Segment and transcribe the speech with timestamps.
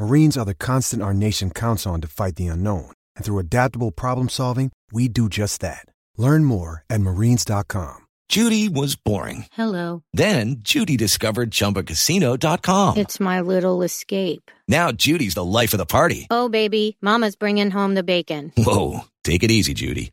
[0.00, 2.90] Marines are the constant our nation counts on to fight the unknown.
[3.16, 5.84] And through adaptable problem solving, we do just that.
[6.16, 8.06] Learn more at marines.com.
[8.30, 9.44] Judy was boring.
[9.52, 10.02] Hello.
[10.14, 12.96] Then Judy discovered ChumbaCasino.com.
[12.96, 14.50] It's my little escape.
[14.66, 16.28] Now Judy's the life of the party.
[16.30, 18.52] Oh, baby, Mama's bringing home the bacon.
[18.56, 20.12] Whoa, take it easy, Judy.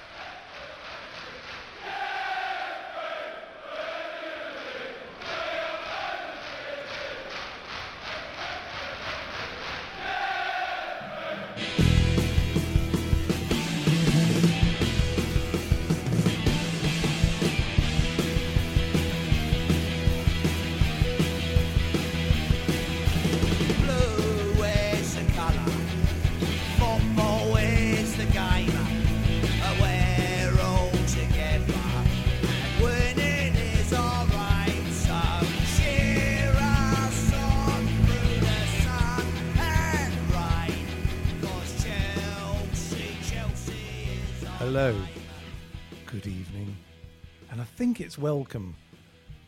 [48.21, 48.75] Welcome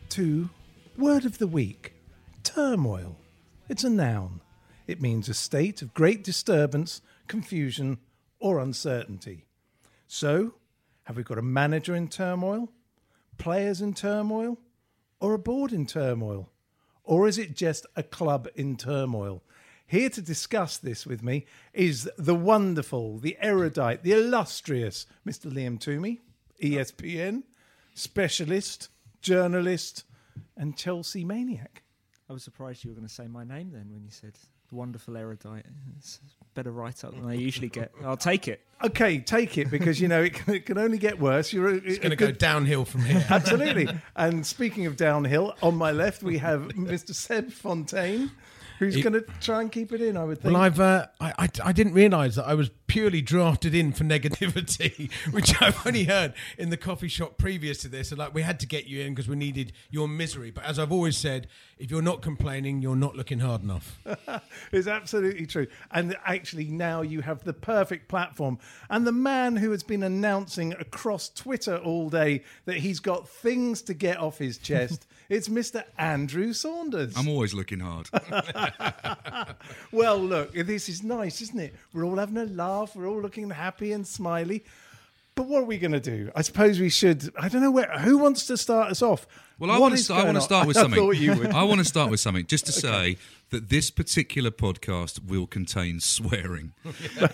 [0.08, 0.50] to
[0.98, 1.94] Word of the Week
[2.42, 3.16] Turmoil.
[3.68, 4.40] It's a noun.
[4.88, 7.98] It means a state of great disturbance, confusion,
[8.40, 9.44] or uncertainty.
[10.08, 10.54] So,
[11.04, 12.72] have we got a manager in turmoil,
[13.38, 14.58] players in turmoil,
[15.20, 16.50] or a board in turmoil?
[17.04, 19.44] Or is it just a club in turmoil?
[19.86, 25.48] Here to discuss this with me is the wonderful, the erudite, the illustrious Mr.
[25.48, 26.18] Liam Twomey,
[26.60, 27.44] ESPN,
[27.94, 28.88] specialist,
[29.22, 30.04] journalist,
[30.56, 31.82] and Chelsea maniac.
[32.28, 34.34] I was surprised you were going to say my name then when you said
[34.68, 35.66] the wonderful erudite.
[35.96, 37.92] It's a better write up than I usually get.
[38.04, 38.60] I'll take it.
[38.82, 41.52] Okay, take it because you know it can, it can only get worse.
[41.52, 43.24] You're a, It's going to go downhill from here.
[43.30, 43.88] Absolutely.
[44.16, 47.14] And speaking of downhill, on my left we have Mr.
[47.14, 48.30] Seb Fontaine,
[48.84, 50.16] who's going to try and keep it in.
[50.16, 50.54] I would think.
[50.54, 54.04] Well, I've uh, I, I I didn't realise that I was purely drafted in for
[54.04, 58.10] negativity, which I've only heard in the coffee shop previous to this.
[58.10, 60.50] And like we had to get you in because we needed your misery.
[60.50, 63.98] But as I've always said, if you're not complaining, you're not looking hard enough.
[64.72, 65.66] It's absolutely true.
[65.90, 68.58] And actually, now you have the perfect platform.
[68.90, 73.82] And the man who has been announcing across Twitter all day that he's got things
[73.82, 75.82] to get off his chest, it's Mr.
[75.98, 77.16] Andrew Saunders.
[77.16, 78.08] I'm always looking hard.
[79.92, 81.74] Well, look, this is nice, isn't it?
[81.92, 82.94] We're all having a laugh.
[82.96, 84.64] We're all looking happy and smiley.
[85.36, 86.30] But what are we going to do?
[86.36, 87.32] I suppose we should.
[87.38, 87.90] I don't know where.
[88.00, 89.26] Who wants to start us off?
[89.58, 90.14] Well, I want to.
[90.14, 90.40] I want to on?
[90.42, 91.00] start with I something.
[91.00, 91.48] thought you would.
[91.52, 93.16] I want to start with something, just to say
[93.50, 96.72] that this particular podcast will contain swearing,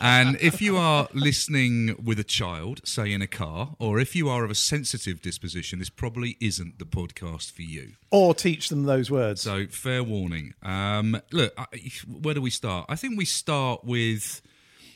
[0.00, 4.28] and if you are listening with a child, say in a car, or if you
[4.28, 7.93] are of a sensitive disposition, this probably isn't the podcast for you.
[8.11, 9.41] or teach them those words.
[9.41, 10.53] So, fair warning.
[10.62, 11.67] Um, look, I,
[12.06, 12.87] where do we start?
[12.88, 14.43] I think we start with,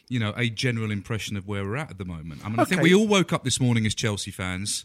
[0.09, 2.43] you know, a general impression of where we're at at the moment.
[2.45, 4.85] I mean, I think we all woke up this morning as Chelsea fans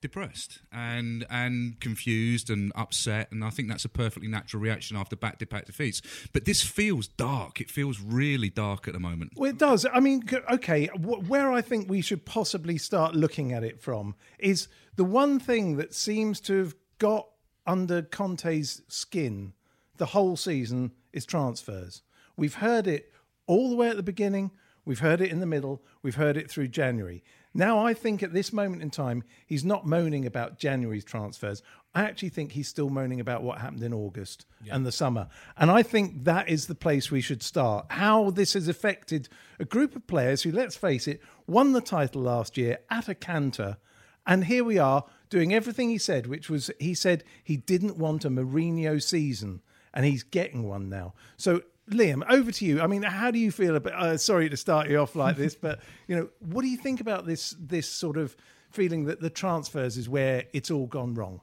[0.00, 5.16] depressed and and confused and upset and I think that's a perfectly natural reaction after
[5.16, 6.00] back to back defeats
[6.32, 9.86] but this feels dark it feels really dark at the moment Well, it does.
[9.92, 14.68] I mean, okay, where I think we should possibly start looking at it from is
[14.94, 17.28] the one thing that seems to have got
[17.66, 19.52] under Conte's skin
[19.96, 22.02] the whole season is transfers.
[22.36, 23.12] We've heard it
[23.48, 24.52] all the way at the beginning.
[24.84, 25.82] We've heard it in the middle.
[26.02, 27.24] We've heard it through January.
[27.52, 31.62] Now, I think at this moment in time, he's not moaning about January's transfers.
[31.94, 35.28] I actually think he's still moaning about what happened in August and the summer.
[35.56, 37.86] And I think that is the place we should start.
[37.90, 39.28] How this has affected
[39.58, 43.14] a group of players who, let's face it, won the title last year at a
[43.14, 43.78] canter.
[44.26, 48.24] And here we are doing everything he said, which was he said he didn't want
[48.24, 49.62] a Mourinho season,
[49.94, 51.14] and he's getting one now.
[51.36, 52.80] So, Liam, over to you.
[52.80, 53.94] I mean, how do you feel about?
[53.94, 57.00] Uh, sorry to start you off like this, but you know, what do you think
[57.00, 58.36] about this this sort of
[58.70, 61.40] feeling that the transfers is where it's all gone wrong?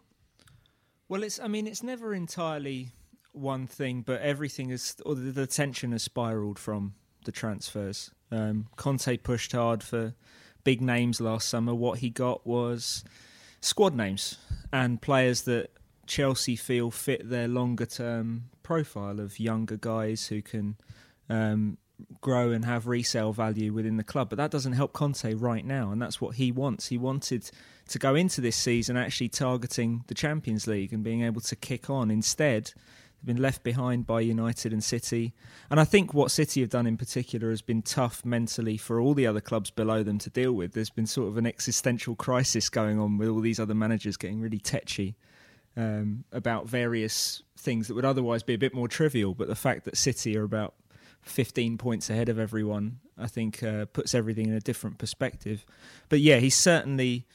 [1.07, 1.39] Well, it's.
[1.39, 2.89] I mean, it's never entirely
[3.31, 4.95] one thing, but everything is.
[5.06, 6.95] Or the, the tension has spiraled from
[7.25, 8.12] the transfers.
[8.31, 10.13] Um, Conte pushed hard for
[10.63, 11.74] big names last summer.
[11.74, 13.03] What he got was
[13.62, 14.38] squad names
[14.71, 15.71] and players that
[16.07, 20.75] Chelsea feel fit their longer term profile of younger guys who can
[21.29, 21.77] um,
[22.19, 24.29] grow and have resale value within the club.
[24.29, 26.88] But that doesn't help Conte right now, and that's what he wants.
[26.88, 27.50] He wanted
[27.89, 31.91] to go into this season actually targeting the Champions League and being able to kick
[31.91, 32.09] on.
[32.09, 32.73] Instead,
[33.17, 35.35] they've been left behind by United and City.
[35.69, 39.13] And I think what City have done in particular has been tough mentally for all
[39.13, 40.73] the other clubs below them to deal with.
[40.73, 44.41] There's been sort of an existential crisis going on with all these other managers getting
[44.41, 45.15] really tetchy.
[45.77, 49.83] Um, about various things that would otherwise be a bit more trivial, but the fact
[49.83, 50.74] that City are about
[51.24, 55.66] 15 points ahead of everyone, I think, uh, puts everything in a different perspective.
[56.07, 57.25] But yeah, he's certainly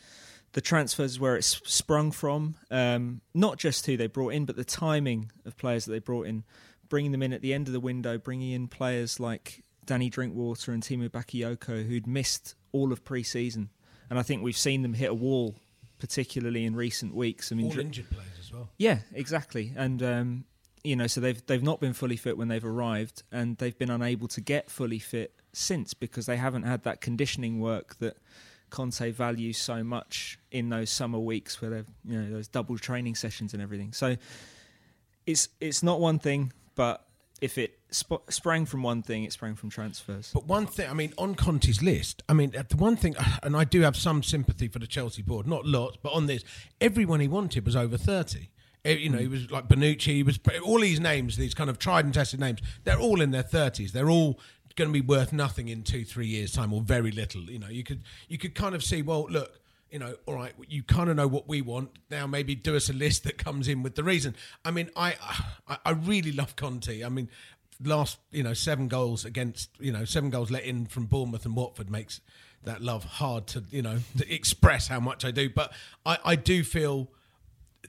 [0.53, 4.65] the transfers where it's sprung from, um, not just who they brought in, but the
[4.65, 6.45] timing of players that they brought in,
[6.89, 10.73] bringing them in at the end of the window, bringing in players like Danny Drinkwater
[10.73, 13.71] and Timo Bakayoko who'd missed all of pre-season,
[14.09, 15.57] and I think we've seen them hit a wall,
[15.99, 17.53] particularly in recent weeks.
[17.53, 18.69] I mean, All injured players well.
[18.79, 19.73] yeah, exactly.
[19.77, 20.45] And um,
[20.83, 23.91] you know, so they've they've not been fully fit when they've arrived, and they've been
[23.91, 28.17] unable to get fully fit since because they haven't had that conditioning work that
[28.71, 33.15] Conte values so much in those summer weeks where they've you know those double training
[33.15, 33.93] sessions and everything.
[33.93, 34.17] So
[35.27, 37.05] it's it's not one thing, but
[37.41, 40.31] if it sp- sprang from one thing, it sprang from transfers.
[40.33, 43.65] But one thing, I mean, on Conte's list, I mean, the one thing, and I
[43.65, 46.45] do have some sympathy for the Chelsea board, not lots, but on this,
[46.81, 48.51] everyone he wanted was over 30.
[48.85, 51.79] Eh, You know, he was like Bonucci, he was all these names, these kind of
[51.79, 53.93] tried and tested names, they're all in their 30s.
[53.93, 54.39] They're all
[54.77, 57.43] going to be worth nothing in two, three years' time, or very little.
[57.43, 59.61] You know, you could you could kind of see, well, look,
[59.91, 61.91] you know, all right, you kind of know what we want.
[62.11, 64.37] Now maybe do us a list that comes in with the reason.
[64.65, 65.15] I mean, I
[65.69, 67.05] I, I really love Conti.
[67.05, 67.29] I mean,
[67.83, 71.57] last you know seven goals against you know seven goals let in from Bournemouth and
[71.57, 72.21] Watford makes
[72.65, 75.51] that love hard to you know to express how much I do.
[75.51, 75.73] But
[76.05, 77.11] I I do feel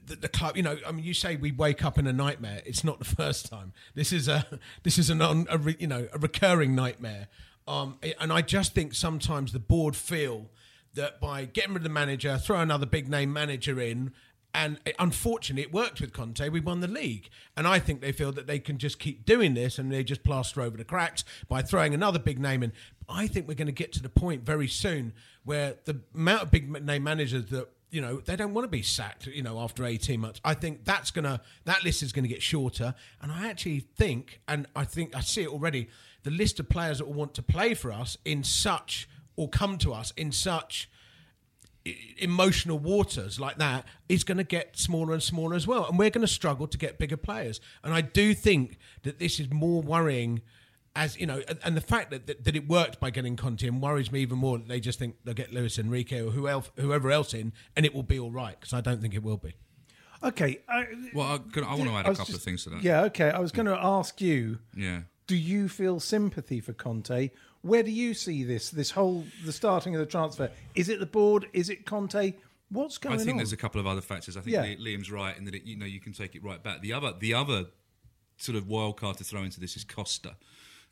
[0.05, 2.61] that the club, you know, I mean, you say we wake up in a nightmare.
[2.65, 3.73] It's not the first time.
[3.95, 4.47] This is a
[4.83, 5.45] this is an a
[5.79, 7.27] you know a recurring nightmare.
[7.67, 10.49] Um, and I just think sometimes the board feel
[10.95, 14.11] that by getting rid of the manager, throw another big name manager in,
[14.53, 16.47] and it, unfortunately it worked with Conte.
[16.49, 19.53] We won the league, and I think they feel that they can just keep doing
[19.53, 22.73] this and they just plaster over the cracks by throwing another big name in.
[23.07, 26.51] I think we're going to get to the point very soon where the amount of
[26.51, 29.85] big name managers that you know they don't want to be sacked you know after
[29.85, 33.49] 18 months i think that's gonna that list is going to get shorter and i
[33.49, 35.89] actually think and i think i see it already
[36.23, 39.09] the list of players that will want to play for us in such
[39.41, 40.89] or come to us in such
[42.19, 46.11] emotional waters like that is going to get smaller and smaller as well and we're
[46.11, 49.81] going to struggle to get bigger players and i do think that this is more
[49.81, 50.41] worrying
[50.95, 53.65] as you know and, and the fact that, that that it worked by getting Conte
[53.67, 56.47] and worries me even more that they just think they'll get Luis Enrique or who
[56.47, 59.23] else, whoever else in and it will be all right because I don't think it
[59.23, 59.55] will be
[60.23, 60.59] Okay.
[60.69, 60.85] I,
[61.15, 62.83] Well, I, can- I want to add I a was couple of things to that.
[62.83, 63.31] Yeah, okay.
[63.31, 64.59] I was going to ask you.
[64.77, 65.01] Yeah.
[65.25, 67.31] Do you feel sympathy for Conte?
[67.61, 68.69] Where do you see this?
[68.69, 70.49] This whole the starting of the transfer.
[70.75, 71.47] Is it the board?
[71.53, 72.33] Is it Conte?
[72.69, 73.19] What's going on?
[73.19, 73.37] I think on?
[73.37, 74.37] there's a couple of other factors.
[74.37, 74.65] I think Yeah.
[74.65, 76.81] Liam's right in that it, you know you can take it right back.
[76.81, 77.65] The other the other
[78.37, 80.35] sort of wild card to throw into this is Costa.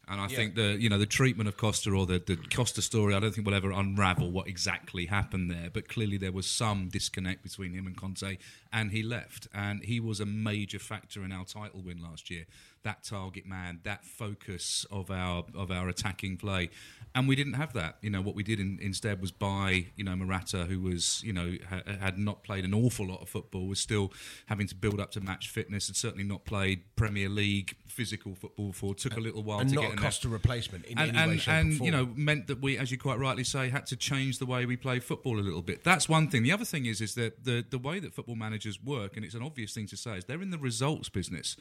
[0.07, 3.13] And I think the you know the treatment of Costa or the, the Costa story,
[3.13, 5.69] I don't think we'll ever unravel what exactly happened there.
[5.71, 8.39] But clearly there was some disconnect between him and Conte,
[8.73, 9.47] and he left.
[9.53, 12.45] And he was a major factor in our title win last year.
[12.83, 16.69] That target man, that focus of our of our attacking play,
[17.13, 17.98] and we didn't have that.
[18.01, 21.33] You know what we did in, instead was buy you know Morata, who was you
[21.33, 24.13] know ha, had not played an awful lot of football, was still
[24.45, 28.67] having to build up to match fitness, had certainly not played Premier League physical football
[28.67, 28.95] before.
[28.95, 31.17] Took a little while and to not get a there Costa replacement in and, any
[31.17, 33.69] way, and, shape, or and you know meant that we, as you quite rightly say,
[33.69, 35.83] had to change the way we play football a little bit.
[35.83, 36.43] That's one thing.
[36.43, 39.36] The other thing is is that the the way that football managers work, and it's
[39.36, 41.57] an obvious thing to say, is they're in the results business.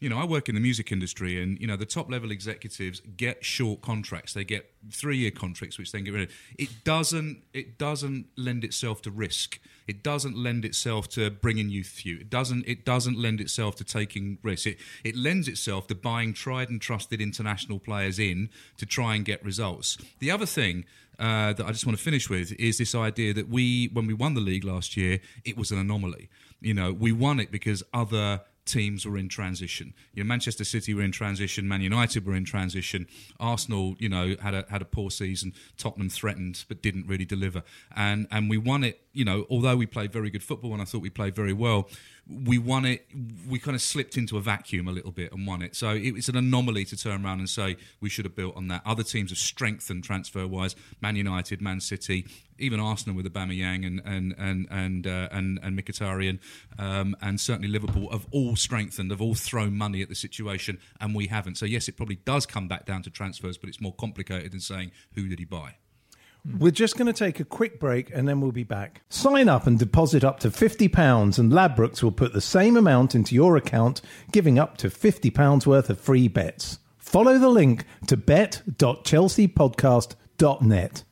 [0.00, 3.00] You know, I work in the music industry, and you know the top level executives
[3.16, 4.34] get short contracts.
[4.34, 6.34] They get three year contracts, which then get rid of.
[6.58, 7.42] It doesn't.
[7.52, 9.60] It doesn't lend itself to risk.
[9.86, 12.18] It doesn't lend itself to bringing youth you.
[12.18, 12.64] It doesn't.
[12.66, 14.66] It doesn't lend itself to taking risks.
[14.66, 19.24] It it lends itself to buying tried and trusted international players in to try and
[19.24, 19.96] get results.
[20.18, 20.84] The other thing
[21.18, 24.14] uh, that I just want to finish with is this idea that we, when we
[24.14, 26.28] won the league last year, it was an anomaly.
[26.60, 29.94] You know, we won it because other teams were in transition.
[30.12, 33.06] You know, Manchester City were in transition, Man United were in transition,
[33.40, 37.62] Arsenal, you know, had a had a poor season, Tottenham threatened but didn't really deliver.
[37.96, 40.84] And and we won it, you know, although we played very good football and I
[40.84, 41.88] thought we played very well,
[42.28, 43.06] we won it
[43.48, 45.74] we kind of slipped into a vacuum a little bit and won it.
[45.74, 48.68] So it, it's an anomaly to turn around and say we should have built on
[48.68, 48.82] that.
[48.84, 52.26] Other teams have strengthened transfer wise, Man United, Man City,
[52.58, 56.38] even Arsenal with Aubameyang and and and and uh, and, and Mkhitaryan,
[56.78, 61.14] um, and certainly Liverpool have all strengthened, have all thrown money at the situation, and
[61.14, 61.56] we haven't.
[61.56, 64.60] So yes, it probably does come back down to transfers, but it's more complicated than
[64.60, 65.76] saying who did he buy.
[66.58, 69.02] We're just going to take a quick break and then we'll be back.
[69.10, 73.34] Sign up and deposit up to £50 and Ladbrokes will put the same amount into
[73.34, 74.00] your account,
[74.32, 76.78] giving up to £50 worth of free bets.
[76.96, 81.04] Follow the link to bet.chelseapodcast.net.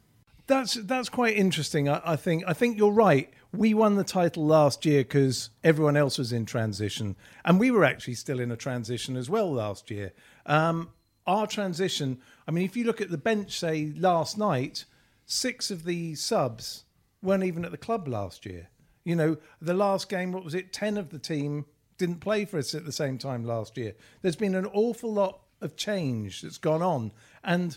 [0.46, 1.88] That's that's quite interesting.
[1.88, 3.28] I, I think I think you're right.
[3.52, 7.84] We won the title last year because everyone else was in transition, and we were
[7.84, 10.12] actually still in a transition as well last year.
[10.44, 10.90] Um,
[11.26, 12.20] our transition.
[12.46, 14.84] I mean, if you look at the bench, say last night,
[15.26, 16.84] six of the subs
[17.22, 18.68] weren't even at the club last year.
[19.04, 20.72] You know, the last game, what was it?
[20.72, 21.66] Ten of the team
[21.98, 23.94] didn't play for us at the same time last year.
[24.22, 27.12] There's been an awful lot of change that's gone on,
[27.44, 27.76] and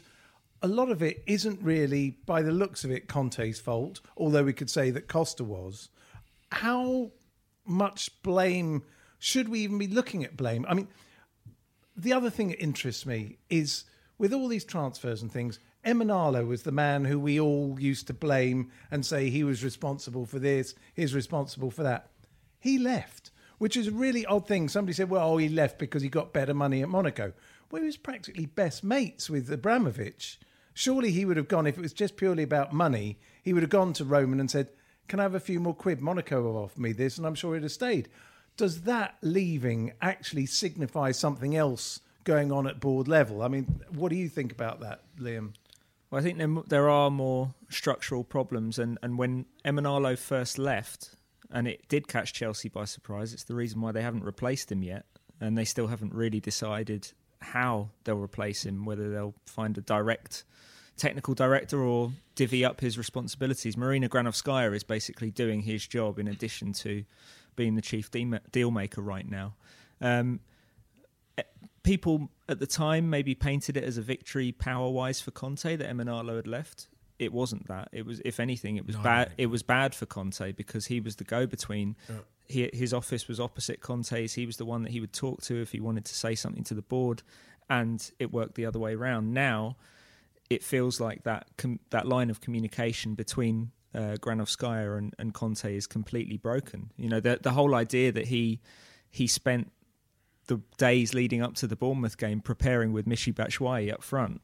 [0.62, 4.02] a lot of it isn't really, by the looks of it, Conte's fault.
[4.18, 5.90] Although we could say that Costa was.
[6.52, 7.12] How
[7.66, 8.84] much blame
[9.20, 10.66] should we even be looking at blame?
[10.68, 10.88] I mean,
[11.96, 13.86] the other thing that interests me is
[14.18, 18.14] with all these transfers and things, Emenalo was the man who we all used to
[18.14, 22.10] blame and say he was responsible for this, he's responsible for that.
[22.60, 24.68] He left, which is a really odd thing.
[24.68, 27.34] Somebody said, well, he left because he got better money at Monaco.
[27.72, 30.40] Well, he was practically best mates with Abramovich.
[30.74, 33.70] Surely he would have gone, if it was just purely about money, he would have
[33.70, 34.70] gone to Roman and said,
[35.08, 36.02] Can I have a few more quid?
[36.02, 38.10] Monaco have me this, and I'm sure he'd have stayed.
[38.58, 43.42] Does that leaving actually signify something else going on at board level?
[43.42, 45.54] I mean, what do you think about that, Liam?
[46.10, 51.16] Well, I think there, there are more structural problems, and, and when Emenalo first left,
[51.52, 54.82] and it did catch Chelsea by surprise, it's the reason why they haven't replaced him
[54.82, 55.06] yet,
[55.40, 57.12] and they still haven't really decided
[57.42, 60.44] how they'll replace him, whether they'll find a direct
[60.98, 63.78] technical director or divvy up his responsibilities.
[63.78, 67.06] Marina Granovskaya is basically doing his job in addition to
[67.56, 68.10] being the chief
[68.52, 69.56] deal maker right now.
[70.02, 70.42] Um,
[71.84, 75.90] people at the time maybe painted it as a victory power wise for Conte that
[75.90, 76.88] Emenalo had left.
[77.18, 77.90] It wasn't that.
[77.92, 79.34] It was, if anything, it was No, bad.
[79.38, 81.98] It was bad for Conte because he was the go between.
[82.10, 82.16] Yeah.
[82.48, 84.34] He, his office was opposite Conte's.
[84.34, 86.64] He was the one that he would talk to if he wanted to say something
[86.66, 87.22] to the board,
[87.70, 89.34] and it worked the other way around.
[89.34, 89.76] Now,
[90.50, 95.76] it feels like that com- that line of communication between uh, Granovskaya and, and Conte
[95.76, 96.92] is completely broken.
[96.98, 98.62] You know, the the whole idea that he
[99.12, 99.72] he spent
[100.50, 104.42] the days leading up to the Bournemouth game preparing with Michy Batshuayi up front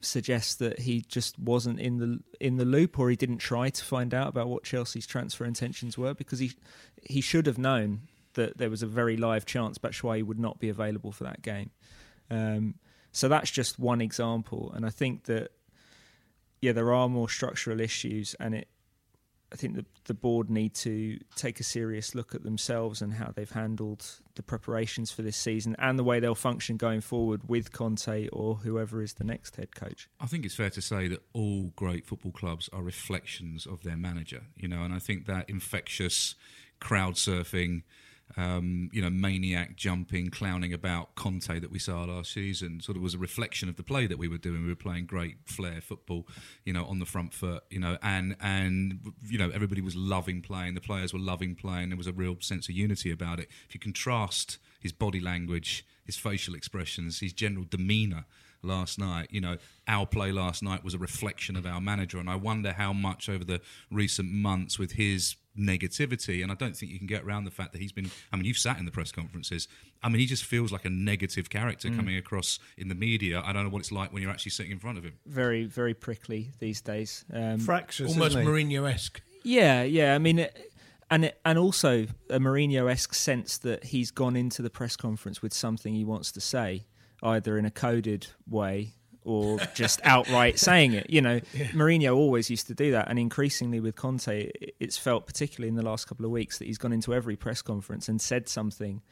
[0.00, 3.84] suggests that he just wasn't in the in the loop or he didn't try to
[3.84, 6.52] find out about what Chelsea's transfer intentions were because he
[7.02, 8.02] he should have known
[8.34, 11.70] that there was a very live chance Batshuayi would not be available for that game.
[12.30, 12.74] Um,
[13.10, 15.50] so that's just one example, and I think that
[16.60, 18.68] yeah, there are more structural issues, and it.
[19.52, 23.30] I think the the board need to take a serious look at themselves and how
[23.34, 27.72] they've handled the preparations for this season and the way they'll function going forward with
[27.72, 30.08] Conte or whoever is the next head coach.
[30.18, 33.96] I think it's fair to say that all great football clubs are reflections of their
[33.96, 36.34] manager, you know, and I think that infectious
[36.80, 37.82] crowd surfing,
[38.36, 43.02] um, you know, maniac jumping, clowning about Conte that we saw last season sort of
[43.02, 44.62] was a reflection of the play that we were doing.
[44.62, 46.28] We were playing great flair football,
[46.64, 50.42] you know, on the front foot, you know, and and you know everybody was loving
[50.42, 50.74] playing.
[50.74, 51.88] The players were loving playing.
[51.88, 53.48] There was a real sense of unity about it.
[53.68, 58.24] If you contrast his body language, his facial expressions, his general demeanour
[58.62, 59.28] last night.
[59.30, 59.56] You know,
[59.86, 63.28] our play last night was a reflection of our manager, and I wonder how much
[63.28, 67.44] over the recent months with his negativity, and I don't think you can get around
[67.44, 68.10] the fact that he's been.
[68.32, 69.68] I mean, you've sat in the press conferences.
[70.02, 73.42] I mean, he just feels like a negative character coming across in the media.
[73.44, 75.14] I don't know what it's like when you're actually sitting in front of him.
[75.26, 77.24] Very, very prickly these days.
[77.32, 78.46] Um, Fractious, Almost isn't?
[78.46, 79.20] Mourinho esque.
[79.42, 80.14] Yeah, yeah.
[80.14, 80.72] I mean, it,
[81.10, 85.54] and it, and also a Mourinho-esque sense that he's gone into the press conference with
[85.54, 86.84] something he wants to say,
[87.22, 88.94] either in a coded way
[89.28, 91.10] or just outright saying it.
[91.10, 91.40] You know,
[91.72, 95.82] Mourinho always used to do that, and increasingly with Conte, it's felt particularly in the
[95.82, 99.02] last couple of weeks that he's gone into every press conference and said something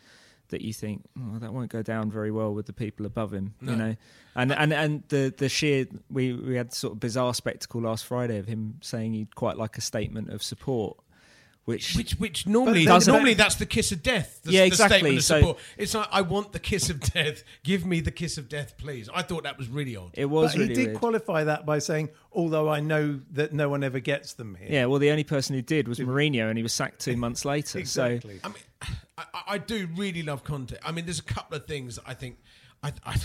[0.49, 3.55] that you think oh, that won't go down very well with the people above him.
[3.61, 3.97] You know,
[4.35, 8.39] and and and the the sheer we we had sort of bizarre spectacle last Friday
[8.39, 10.99] of him saying he'd quite like a statement of support.
[11.67, 14.39] Which, Which, which normally, But doesn't- normally that's the kiss of death.
[14.45, 14.99] The, Yeah, the exactly.
[14.99, 15.59] statement of So- support.
[15.77, 17.43] It's like I want the kiss of death.
[17.65, 19.09] Give me the kiss of death, please.
[19.13, 20.13] I thought that was really odd.
[20.15, 20.99] it was but really he did weird.
[20.99, 24.69] qualify that by saying, although I know that no one ever gets them here.
[24.71, 27.45] Yeah, well, the only person who did was Mourinho, and he was sacked two months
[27.45, 27.81] later.
[27.81, 28.39] exactly.
[28.45, 28.57] I mean,
[29.19, 30.77] I, I- I do really love Conte.
[30.85, 32.39] I mean, there's a couple of things that I think.
[32.83, 33.17] I, I,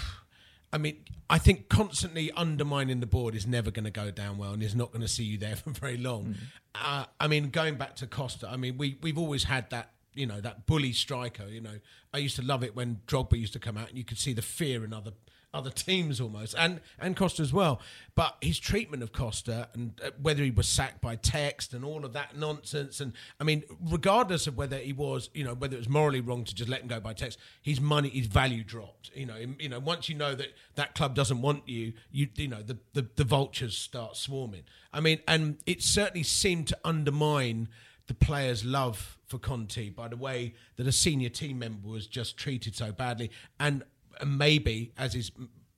[0.73, 0.97] I mean,
[1.29, 4.75] I think constantly undermining the board is never going to go down well, and is
[4.75, 6.35] not going to see you there for very long.
[6.75, 9.91] Uh, I mean, going back to Costa, I mean, we we've always had that.
[10.13, 11.47] You know that bully striker.
[11.47, 11.79] You know,
[12.13, 14.33] I used to love it when Drogba used to come out, and you could see
[14.33, 15.11] the fear in other
[15.53, 17.81] other teams almost, and and Costa as well.
[18.15, 22.05] But his treatment of Costa and uh, whether he was sacked by text and all
[22.05, 25.79] of that nonsense, and I mean, regardless of whether he was, you know, whether it
[25.79, 29.11] was morally wrong to just let him go by text, his money, his value dropped.
[29.13, 32.47] You know, you know, once you know that that club doesn't want you, you you
[32.47, 34.63] know, the the, the vultures start swarming.
[34.93, 37.69] I mean, and it certainly seemed to undermine
[38.07, 42.35] the players' love for Conte by the way that a senior team member was just
[42.37, 43.83] treated so badly, and,
[44.19, 45.31] and maybe as is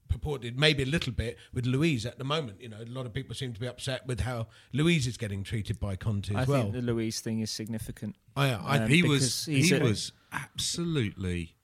[0.10, 2.62] purported, maybe a little bit with Luiz at the moment.
[2.62, 5.44] You know, a lot of people seem to be upset with how Luiz is getting
[5.44, 6.62] treated by Conte I well.
[6.64, 8.16] think the Luiz thing is significant.
[8.36, 11.56] I, I, Um, he because was he's he a- was absolutely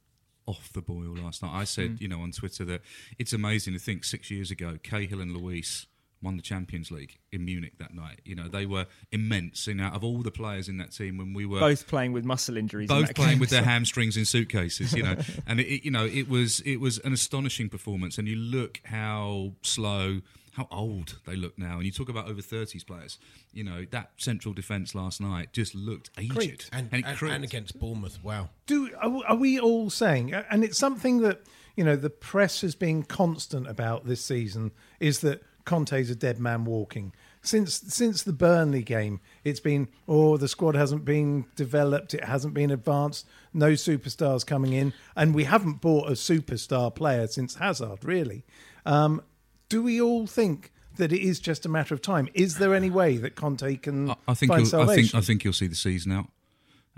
[0.47, 1.53] off the boil last night.
[1.53, 2.01] I said, Mm.
[2.01, 2.81] you know, on Twitter that
[3.19, 5.85] it's amazing to think six years ago, Cahill and Luiz
[6.21, 8.21] won the Champions League in Munich that night.
[8.25, 9.67] You know, they were immense.
[9.67, 12.11] You know, out of all the players in that team, when we were both playing
[12.13, 12.89] with muscle injuries.
[12.89, 15.15] both playing game, with their hamstrings in suitcases, you know,
[15.47, 18.17] and it, it- you know it was it was an astonishing performance.
[18.17, 20.21] And you look how slow,
[20.53, 21.77] how old they look now.
[21.77, 23.17] And you talk about over thirties players.
[23.53, 26.69] You know that central defence last night just looked aged, Creaked.
[26.73, 28.49] and, it and, and against Bournemouth, wow.
[28.67, 31.41] Do are, are we all saying, and it's something that
[31.75, 36.39] you know the press has been constant about this season, is that Conte's a dead
[36.39, 37.13] man walking.
[37.43, 42.55] Since since the Burnley game, it's been oh the squad hasn't been developed, it hasn't
[42.55, 48.03] been advanced, no superstars coming in, and we haven't bought a superstar player since Hazard.
[48.03, 48.45] Really,
[48.83, 49.21] um,
[49.69, 50.71] do we all think?
[50.97, 52.27] That it is just a matter of time.
[52.33, 55.19] Is there any way that Conte can I, I think find you'll, I think salvation?
[55.19, 56.27] I think you'll see the season out.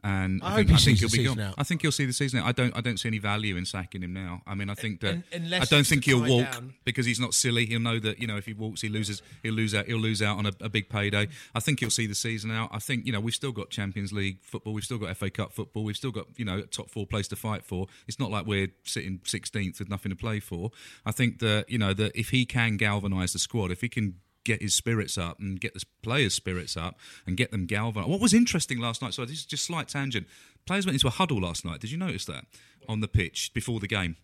[0.04, 1.46] And I I, hope think, he I think he'll the be season gone.
[1.50, 1.56] out.
[1.60, 2.46] I think he'll see the season out.
[2.48, 2.76] I don't.
[2.76, 4.42] I don't see any value in sacking him now.
[4.48, 7.20] I mean, I think that Un- unless I don't think he'll walk down- because he's
[7.20, 7.68] not silly.
[7.68, 9.22] He'll know that you know if he walks, he loses.
[9.44, 9.86] He'll lose out.
[9.86, 11.28] He'll lose out on a, a big payday.
[11.54, 12.70] I think he'll see the season out.
[12.72, 14.74] I think you know we've still got Champions League football.
[14.74, 15.84] We've still got FA Cup football.
[15.84, 17.86] We've still got you know a top four place to fight for.
[18.08, 20.72] It's not like we're sitting 16th with nothing to play for.
[21.06, 24.16] I think that you know that if he can galvanise the squad, if he can
[24.44, 28.10] get his spirits up and get the players' spirits up and get them galvanised.
[28.10, 29.14] What was interesting last night?
[29.14, 30.28] So this is just slight tangent.
[30.66, 31.80] Players went into a huddle last night.
[31.80, 32.46] Did you notice that
[32.88, 34.18] on the pitch before the game?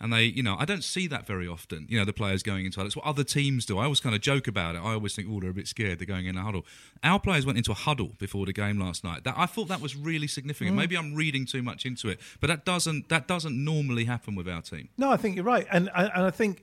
[0.00, 1.86] And they, you know, I don't see that very often.
[1.88, 2.86] You know, the players going into huddle.
[2.86, 3.78] It's what other teams do.
[3.78, 4.78] I always kind of joke about it.
[4.78, 5.98] I always think, oh, they're a bit scared.
[5.98, 6.64] They're going in a huddle.
[7.02, 9.24] Our players went into a huddle before the game last night.
[9.24, 10.76] That I thought that was really significant.
[10.76, 10.78] Mm.
[10.78, 14.48] Maybe I'm reading too much into it, but that doesn't that doesn't normally happen with
[14.48, 14.88] our team.
[14.96, 16.62] No, I think you're right, and and I think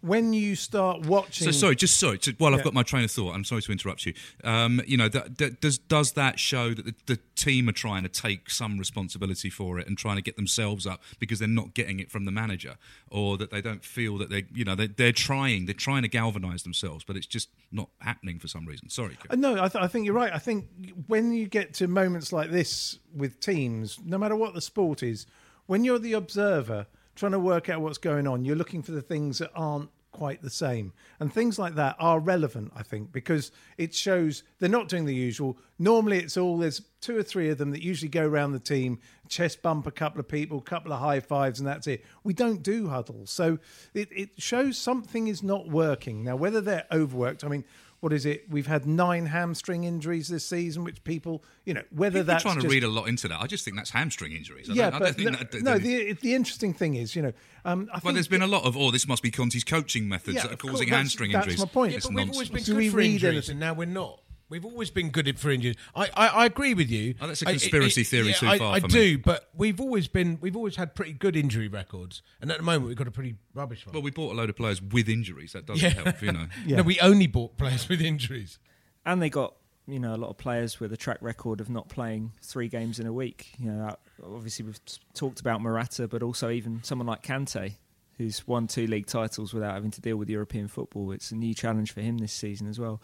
[0.00, 2.18] when you start watching, So sorry, just sorry.
[2.18, 4.14] To, while I've got my train of thought, I'm sorry to interrupt you.
[4.44, 8.02] Um, you know, that, that, does does that show that the, the team are trying
[8.02, 11.74] to take some responsibility for it and trying to get themselves up because they're not
[11.74, 12.76] getting it from the manager,
[13.10, 16.08] or that they don't feel that they, you know, they, they're trying, they're trying to
[16.08, 18.88] galvanise themselves, but it's just not happening for some reason.
[18.88, 19.16] Sorry.
[19.28, 20.32] Uh, No, I, th- I think you're right.
[20.32, 20.66] I think
[21.06, 25.26] when you get to moments like this with teams, no matter what the sport is,
[25.66, 26.86] when you're the observer
[27.18, 30.42] trying to work out what's going on, you're looking for the things that aren't quite
[30.42, 30.92] the same.
[31.20, 35.14] And things like that are relevant, I think, because it shows they're not doing the
[35.14, 35.58] usual.
[35.78, 38.98] Normally, it's all there's two or three of them that usually go around the team,
[39.28, 42.04] chest bump a couple of people, couple of high fives, and that's it.
[42.24, 43.30] We don't do huddles.
[43.30, 43.58] So
[43.94, 46.24] it, it shows something is not working.
[46.24, 47.64] Now, whether they're overworked, I mean,
[48.00, 48.44] what is it?
[48.48, 52.56] We've had nine hamstring injuries this season, which people, you know, whether You're that's trying
[52.56, 53.40] to just, read a lot into that.
[53.40, 54.70] I just think that's hamstring injuries.
[54.70, 57.16] I yeah, don't, I but don't think no, that, no, the the interesting thing is,
[57.16, 57.32] you know,
[57.64, 60.08] um, I well, think there's been a lot of, oh, this must be Conti's coaching
[60.08, 61.60] methods Yeah, that are of course, causing that's- hamstring that's injuries.
[61.60, 61.90] my point.
[61.92, 62.66] Yeah, It's but we've always nonsense.
[62.68, 63.50] been Do we for read injuries, anything?
[63.52, 64.20] and now we're not.
[64.50, 65.76] We've always been good for injuries.
[65.94, 67.14] I, I, I agree with you.
[67.20, 69.16] Oh, that's a conspiracy theory too I, far I for do, me.
[69.16, 72.86] but we've always been we've always had pretty good injury records, and at the moment
[72.86, 73.92] we've got a pretty rubbish one.
[73.92, 75.52] Well, we bought a load of players with injuries.
[75.52, 76.46] That doesn't help, you know.
[76.66, 76.76] Yeah.
[76.78, 78.58] No, we only bought players with injuries.
[79.04, 79.54] and they got
[79.86, 82.98] you know a lot of players with a track record of not playing three games
[83.00, 83.52] in a week.
[83.58, 84.80] You know, obviously we've
[85.14, 87.74] talked about Morata, but also even someone like Kante,
[88.16, 91.10] who's won two league titles without having to deal with European football.
[91.12, 93.00] It's a new challenge for him this season as well.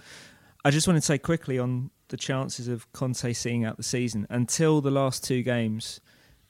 [0.64, 4.26] I just want to say quickly on the chances of Conte seeing out the season.
[4.30, 6.00] Until the last two games,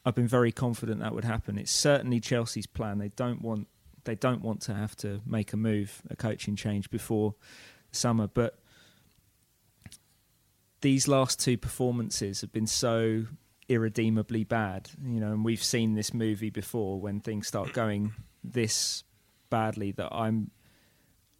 [0.04, 1.58] I've been very confident that would happen.
[1.58, 2.98] It's certainly Chelsea's plan.
[2.98, 3.68] They don't want
[4.04, 7.34] they don't want to have to make a move, a coaching change before
[7.90, 8.28] summer.
[8.28, 8.58] But
[10.82, 13.24] these last two performances have been so
[13.66, 18.12] irredeemably bad, you know, and we've seen this movie before when things start going
[18.44, 19.04] this
[19.48, 20.50] badly that I'm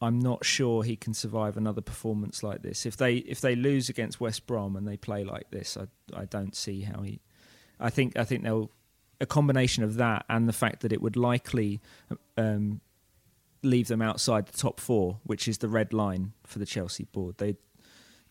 [0.05, 2.85] I'm not sure he can survive another performance like this.
[2.85, 6.27] If they if they lose against West Brom and they play like this, I I
[6.27, 7.21] don't see how he.
[7.81, 8.71] I think I think they'll
[9.21, 11.81] a combination of that and the fact that it would likely
[12.37, 12.81] um,
[13.63, 17.39] leave them outside the top four, which is the red line for the Chelsea board.
[17.39, 17.57] They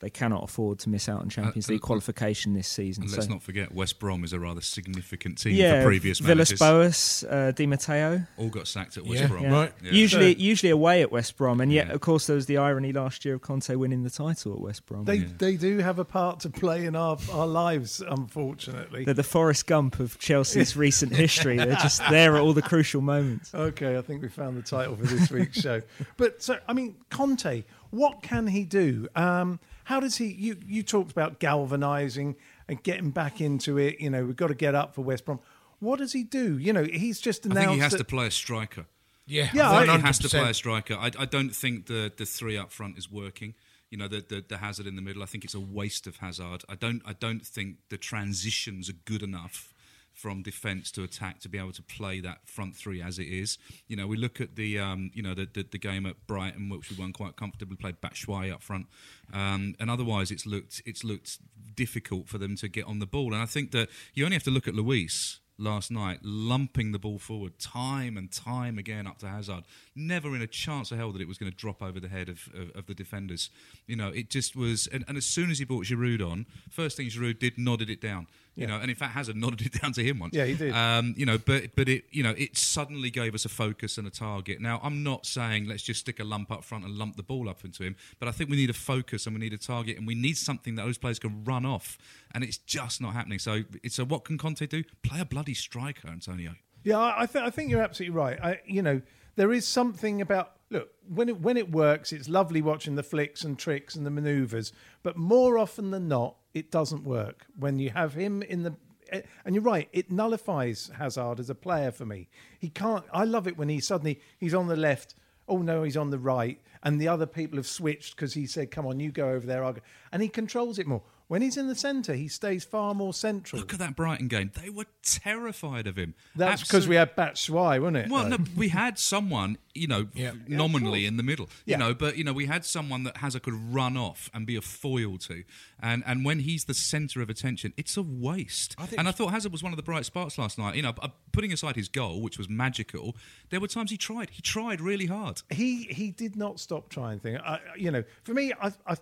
[0.03, 3.03] they cannot afford to miss out on Champions Uh, League uh, qualification this season.
[3.05, 6.49] And let's not forget, West Brom is a rather significant team yeah, for previous Villas
[6.51, 6.59] managers.
[6.59, 8.23] Boas, uh, Di Matteo.
[8.37, 9.45] All got sacked at West Yeah, Brom.
[9.45, 9.71] right.
[9.83, 9.91] Yeah.
[9.91, 11.93] Usually, usually away at West Brom, and yet, Yeah.
[11.93, 14.85] of course, there was the irony last year of Conte winning the title at West
[14.85, 15.05] Brom.
[15.05, 15.27] They Yeah.
[15.37, 18.01] they do have a part to play in our our lives,
[18.37, 19.05] unfortunately.
[19.05, 21.57] They're the Forrest Gump of Chelsea's recent history.
[21.57, 23.53] They're just there at all the crucial moments.
[23.53, 25.81] Okay, I think we found the title for this week's show.
[26.17, 29.07] But so, I mean, Conte, what can he do?
[29.15, 30.27] Um, how does he?
[30.27, 32.35] You you talked about galvanising
[32.67, 33.99] and getting back into it.
[33.99, 35.39] You know, we've got to get up for West Brom.
[35.79, 36.57] What does he do?
[36.57, 37.65] You know, he's just I announced.
[37.67, 38.85] think he has that- to play a striker.
[39.25, 40.95] Yeah, Yeah, I I- he has to play a striker.
[40.95, 43.53] I, I don't think the, the three up front is working.
[43.89, 45.21] You know, the, the the Hazard in the middle.
[45.23, 46.63] I think it's a waste of Hazard.
[46.67, 49.72] I don't I don't think the transitions are good enough
[50.13, 53.57] from defence to attack to be able to play that front three as it is.
[53.87, 56.69] You know, we look at the um, you know the, the the game at Brighton,
[56.69, 57.75] which we won quite comfortably.
[57.75, 58.87] Played Batshuayi up front,
[59.33, 61.39] um, and otherwise it's looked it's looked
[61.75, 63.33] difficult for them to get on the ball.
[63.33, 66.99] And I think that you only have to look at Luiz last night, lumping the
[66.99, 69.63] ball forward time and time again up to Hazard.
[69.95, 72.29] Never in a chance of hell that it was going to drop over the head
[72.29, 73.49] of, of, of the defenders.
[73.87, 74.87] You know, it just was.
[74.87, 78.01] And, and as soon as he brought Giroud on, first thing Giroud did, nodded it
[78.01, 78.27] down.
[78.55, 80.35] You know, and in fact, Hazard nodded it down to him once.
[80.35, 80.73] Yeah, he did.
[80.75, 84.07] Um, you know, but but it you know it suddenly gave us a focus and
[84.07, 84.61] a target.
[84.61, 87.49] Now, I'm not saying let's just stick a lump up front and lump the ball
[87.49, 89.97] up into him, but I think we need a focus and we need a target
[89.97, 91.97] and we need something that those players can run off,
[92.33, 93.39] and it's just not happening.
[93.39, 94.83] So, it's so what can Conte do?
[95.01, 96.53] Play a bloody striker, Antonio.
[96.83, 98.39] Yeah, I, I, th- I think you're absolutely right.
[98.43, 99.01] I, you know,
[99.35, 103.43] there is something about look when it when it works, it's lovely watching the flicks
[103.43, 107.91] and tricks and the manoeuvres, but more often than not, it doesn't work when you
[107.91, 108.75] have him in the.
[109.11, 112.27] eh, And you're right; it nullifies Hazard as a player for me.
[112.59, 113.05] He can't.
[113.13, 115.15] I love it when he suddenly he's on the left.
[115.47, 118.71] Oh no, he's on the right, and the other people have switched because he said,
[118.71, 119.81] "Come on, you go over there." I'll go.
[120.11, 121.03] And he controls it more.
[121.27, 123.59] When he's in the centre, he stays far more central.
[123.59, 126.13] Look at that Brighton game; they were terrified of him.
[126.35, 128.09] That's because we had Batshuayi, wasn't it?
[128.09, 130.33] Well, no, we had someone, you know, Yeah.
[130.47, 133.53] nominally in the middle, you know, but you know, we had someone that Hazard could
[133.73, 135.43] run off and be a foil to,
[135.81, 138.75] and and when he's the centre of attention, it's a waste.
[138.77, 140.75] I think and I thought Hazard was one of the bright sparks last night.
[140.75, 143.15] You know, uh, putting aside his goal, which was magical,
[143.49, 144.29] there were times he tried.
[144.31, 145.41] He tried really hard.
[145.49, 147.39] he he did not stop trying things.
[147.45, 148.95] I, you know, for me, I, I,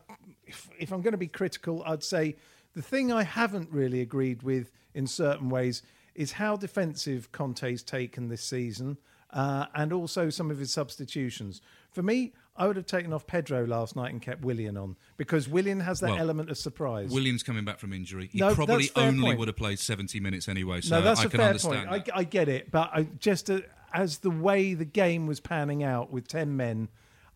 [0.51, 2.35] if, if I'm going to be critical, I'd say
[2.75, 5.81] the thing I haven't really agreed with in certain ways
[6.15, 8.97] is how defensive Conte's taken this season,
[9.31, 11.61] uh, and also some of his substitutions.
[11.91, 15.47] For me, I would have taken off Pedro last night and kept Willian on because
[15.47, 17.09] Willian has that Well, element of surprise.
[17.11, 19.39] Williams coming back from injury, he No, probably only point.
[19.39, 20.81] would have played 70 minutes anyway.
[20.81, 22.09] So no, that's I a can fair understand point.
[22.13, 23.61] I, I get it, but I, just uh,
[23.93, 26.89] as the way the game was panning out with ten men,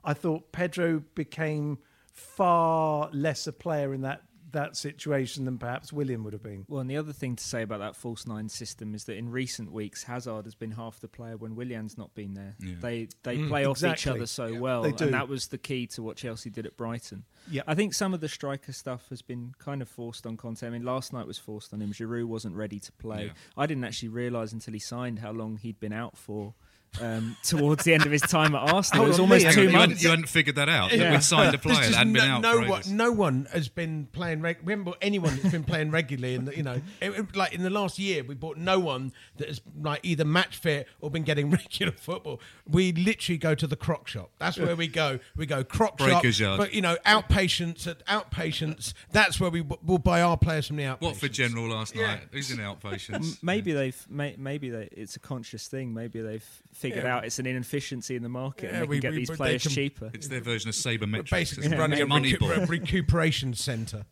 [0.04, 1.78] I thought Pedro became
[2.15, 4.23] far less a player in that
[4.56, 6.65] that situation than perhaps William would have been.
[6.69, 9.30] Well, and the other thing to say about that false nine system is that in
[9.30, 12.56] recent weeks, Hazard has been half the player when Willian's not been there.
[12.60, 12.75] Yeah.
[12.80, 15.06] They they mm, play off each other so well, they do.
[15.06, 17.25] and that was the key to what Chelsea did at Brighton.
[17.51, 17.63] Yeah.
[17.67, 20.65] I think some of the striker stuff has been kind of forced on Conte.
[20.65, 21.91] I mean, last night was forced on him.
[21.91, 23.25] Giroud wasn't ready to play.
[23.25, 23.32] Yeah.
[23.58, 26.54] I didn't actually realise until he signed how long he'd been out for.
[27.02, 29.54] Um, towards the end of his time at Arsenal, it was on, almost Lee, Hang
[29.56, 30.04] two on, you, hadn't, months.
[30.04, 30.92] you hadn't figured that out.
[30.92, 32.92] That we'd signed a player There's that hadn't been no, out no for one, ages.
[32.92, 34.42] no one has been playing.
[34.42, 37.70] Reg- remember anyone that's been playing regularly, and you know, it- it- like in the
[37.70, 41.50] last year, we bought no one that has like either match fit or been getting
[41.52, 42.40] regular football.
[42.68, 44.32] We literally go to the croc shop.
[44.40, 45.20] That's where we go.
[45.36, 46.58] We go croc Breaker's shop, yard.
[46.60, 48.94] but you know, outpatients at outpatients.
[49.12, 51.02] That's where we w- will buy our players from the outpatients.
[51.02, 52.08] What for General last Yeah.
[52.08, 52.22] night?
[52.32, 53.42] Who's in outpatients?
[53.44, 55.94] maybe they've may, maybe they, it's a conscious thing.
[55.94, 56.46] Maybe they've
[56.89, 57.15] figured Yeah.
[57.17, 59.30] out it's an inefficiency in the market, Yeah, and they we- can get we- these
[59.32, 60.12] players can- cheaper.
[60.13, 61.30] It's their version of sabermetrics.
[61.32, 62.69] Basically, isn't running a recu- Moneyball.
[62.69, 64.06] recuperation centre.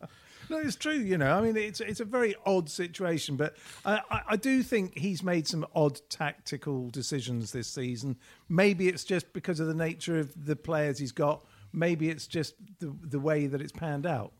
[0.50, 0.92] No, it's true.
[0.98, 3.56] You know, I mean, it's it's a very odd situation, but
[3.86, 8.16] I, I, I do think he's made some odd tactical decisions this season.
[8.50, 11.46] Maybe it's just because of the nature of the players he's got.
[11.72, 14.32] Maybe it's just the the way that it's panned out.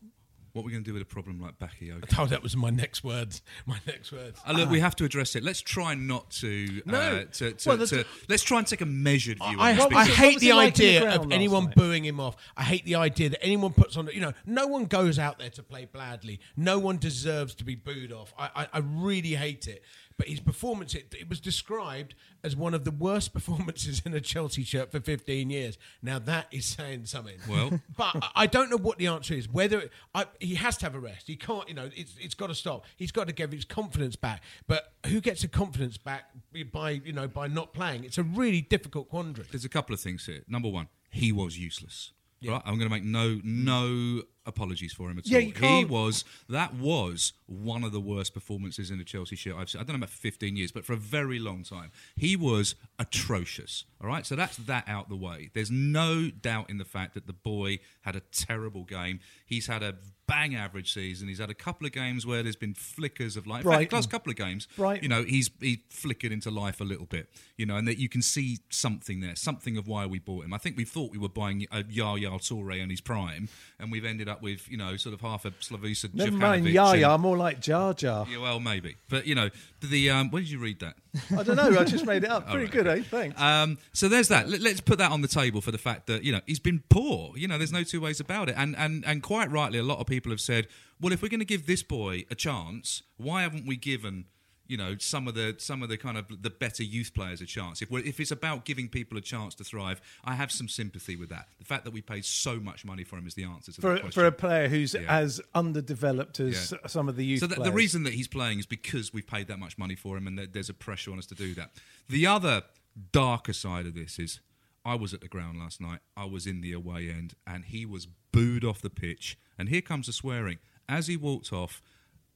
[0.55, 2.05] What are we going to do with a problem like Bakayoko?
[2.17, 3.41] Oh, that was my next words.
[3.65, 4.39] My next words.
[4.47, 5.43] Uh, look, we have to address it.
[5.43, 6.81] Let's try not to.
[6.85, 6.97] No.
[6.97, 9.59] Uh, to, to, Well, to- let's try and take a measured view.
[9.59, 11.31] I, on this I was because- it- hate the it like in the idea of
[11.33, 11.75] anyone night?
[11.75, 12.37] booing him off.
[12.55, 14.07] I hate the idea that anyone puts on.
[14.13, 16.39] You know, no one goes out there to play badly.
[16.55, 18.33] No one deserves to be booed off.
[18.39, 19.83] I, I, I really hate it.
[20.17, 24.21] But his performance, it, it was described as one of the worst performances in a
[24.21, 25.77] Chelsea shirt for 15 years.
[26.01, 27.37] Now that is saying something.
[27.49, 29.49] Well- but I- don't know what the answer is.
[29.49, 31.67] Whether I, he has to have a rest, he can't.
[31.67, 32.85] You know, it's it's got to stop.
[32.95, 34.41] He's got to give his confidence back.
[34.67, 36.29] But who gets the confidence back
[36.71, 38.05] by you know by not playing?
[38.05, 39.47] It's a really difficult quandary.
[39.51, 40.43] There's a couple of things here.
[40.47, 42.13] Number one, he was useless.
[42.47, 42.61] Right?
[42.63, 45.43] I'm going to make no no apologies for him at Yeah, all.
[45.43, 49.69] you He was that was one of the worst performances in a Chelsea shirt I've
[49.69, 49.81] seen.
[49.81, 53.85] I don't know about 15 years, but for a very long time, he was atrocious.
[54.01, 55.49] All right, so that's that out the way.
[55.53, 59.19] There's no doubt in the fact that the boy had a terrible game.
[59.45, 59.95] He's had a
[60.27, 61.27] bang average season.
[61.27, 63.63] He's had a couple of games where there's been flickers of life.
[63.65, 65.03] In fact, last couple of games, Brighton.
[65.03, 68.09] you know, he's he flickered into life a little bit, you know, and that you
[68.09, 70.53] can see something there, something of why we bought him.
[70.53, 73.91] I think we thought we were buying uh, a Yaya Toure in his prime, and
[73.91, 76.13] we've ended up with you know sort of half a Slavusa.
[76.13, 78.25] Never mind Yaya, and- more like Jar Jar.
[78.29, 79.49] Yeah, well, maybe, but you know,
[79.81, 80.95] the um, where did you read that?
[81.37, 81.79] I don't know.
[81.79, 82.47] I just made it up.
[82.49, 82.99] Pretty right, good, okay.
[83.01, 83.03] eh?
[83.03, 83.41] Thanks.
[83.41, 84.49] Um, so there's that.
[84.49, 86.83] Let, us put that on the table for the fact that you know he's been
[86.89, 87.37] poor.
[87.37, 88.55] You know, there's no two ways about it.
[88.57, 90.67] And and and quite rightly, a lot of people have said,
[90.99, 94.25] well, if we're going to give this boy a chance, why haven't we given
[94.67, 97.45] you know some of the some of the kind of the better youth players a
[97.45, 97.81] chance?
[97.81, 101.15] If we're, if it's about giving people a chance to thrive, I have some sympathy
[101.15, 101.47] with that.
[101.59, 103.93] The fact that we paid so much money for him is the answer to for
[103.93, 104.21] that question.
[104.21, 105.01] for a player who's Yeah.
[105.07, 106.87] as underdeveloped as Yeah.
[106.87, 109.47] some of the youth So the, the reason that he's playing is because we've paid
[109.47, 111.71] that much money for him, and there- there's a pressure on us to do that.
[112.09, 112.63] The other
[113.11, 114.39] darker side of this is,
[114.85, 115.99] I was at the ground last night.
[116.15, 119.37] I was in the away end, and he was booed off the pitch.
[119.57, 121.81] And here comes the swearing as he walked off.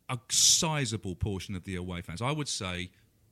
[0.09, 2.89] A sizable portion of the away fans, I would say,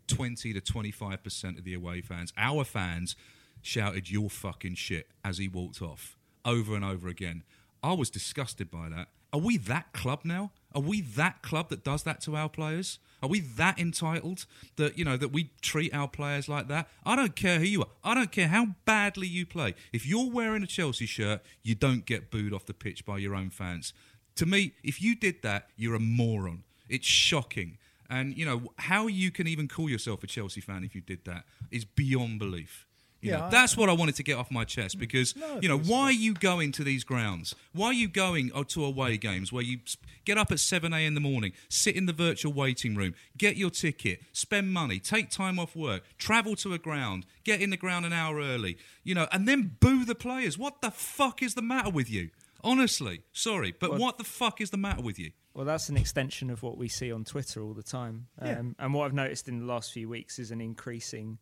[0.08, 3.16] twenty to twenty-five percent of the away fans, our fans,
[3.62, 7.44] shouted "You're fucking shit" as he walked off over and over again.
[7.82, 9.08] I was disgusted by that.
[9.34, 10.52] Are we that club now?
[10.74, 13.00] Are we that club that does that to our players?
[13.22, 16.88] Are we that entitled that you know that we treat our players like that?
[17.06, 17.88] I don't care who you are.
[18.04, 19.74] I don't care how badly you play.
[19.92, 23.34] If you're wearing a Chelsea shirt, you don't get booed off the pitch by your
[23.34, 23.94] own fans.
[24.36, 26.63] To me, if you did that, you're a moron.
[26.89, 27.78] It's shocking.
[28.10, 31.26] And you know how you can even call yourself a Chelsea fan if you did
[31.26, 32.86] that is beyond belief.
[33.19, 35.60] You Yeah, know, I- that's what I wanted to get off my chest because No,
[35.60, 37.54] you know why are you going to these grounds?
[37.73, 39.80] Why are you going oh, to away games where you
[40.23, 41.08] get up at seven a.m.
[41.08, 45.30] in the morning, sit in the virtual waiting room, get your ticket, spend money, take
[45.32, 49.15] time off work, travel to a ground, get in the ground an hour early, you
[49.15, 50.58] know, and then boo the players?
[50.58, 52.30] What the fuck is the matter with you?
[52.63, 55.32] Honestly, sorry, but Well- what the fuck is the matter with you?
[55.54, 58.28] Well, that's an extension of what we see on Twitter all the time.
[58.39, 58.86] Um, Yeah.
[58.86, 61.39] And what I've noticed in the last few weeks is an increasing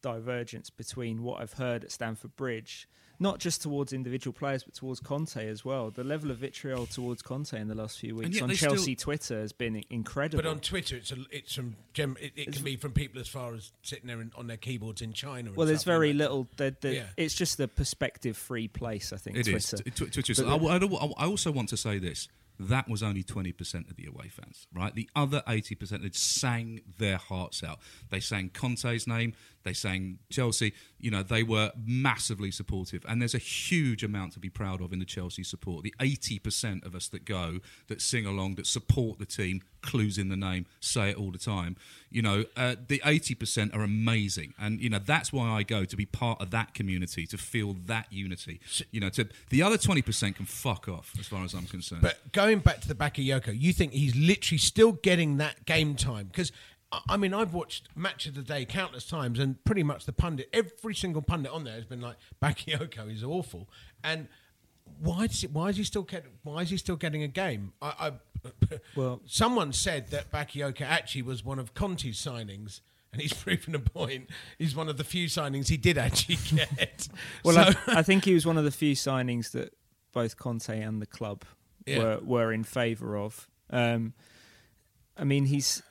[0.00, 2.88] divergence between what I've heard at Stamford Bridge,
[3.20, 5.90] not just towards individual players, but towards Conte as well.
[5.90, 8.94] The level of vitriol towards Conte in the last few weeks on they still- Chelsea
[8.96, 10.42] Twitter has been incredible.
[10.42, 13.28] But on Twitter, it's a, it's from gem, it, it can be from people as
[13.28, 15.48] far as sitting there in, on their keyboards in China.
[15.48, 16.18] And well, there's stuff like very that.
[16.18, 16.48] little.
[16.56, 17.02] The, the, Yeah.
[17.16, 19.36] It's just a perspective-free place, I think.
[19.36, 19.68] It is.
[19.68, 19.90] Twitter.
[19.90, 22.28] Tw- Twitter But I, I I also want to say this.
[22.60, 24.92] That was only 20% of the away fans, right?
[24.92, 27.78] The other 80% had sang their hearts out.
[28.10, 30.72] They sang Conte's name, they sang Chelsea.
[30.98, 33.04] You know, they were massively supportive.
[33.08, 35.84] And there's a huge amount to be proud of in the Chelsea support.
[35.84, 40.28] The 80% of us that go, that sing along, that support the team, clues in
[40.28, 41.76] the name, say it all the time.
[42.10, 44.54] You know, uh, the 80% are amazing.
[44.58, 47.76] And, you know, that's why I go to be part of that community, to feel
[47.86, 48.60] that unity.
[48.90, 52.02] You know, to the other 20% can fuck off, as far as I'm concerned.
[52.02, 56.26] But going back to the Bakayoko, you think he's literally still getting that game time?
[56.26, 56.52] Because
[57.08, 60.48] I mean, I've watched Match of the Day countless times, and pretty much the pundit,
[60.52, 63.68] every single pundit on there has been like, "Bakayoko is awful,"
[64.02, 64.26] and
[65.00, 67.72] why is it, why is he still get, why is he still getting a game?
[67.82, 72.80] I, I Well- someone said that Bakayoko actually was one of Conte's signings.
[73.10, 74.28] And he's proven a point.
[74.58, 77.08] He's one of the few signings he did actually get.
[77.42, 79.72] Well, So- I, I think he was one of the few signings that
[80.12, 81.44] both Conte and the club
[81.86, 81.98] Yeah.
[81.98, 83.48] were were in favour of.
[83.70, 84.12] Um,
[85.16, 85.82] I mean, he's.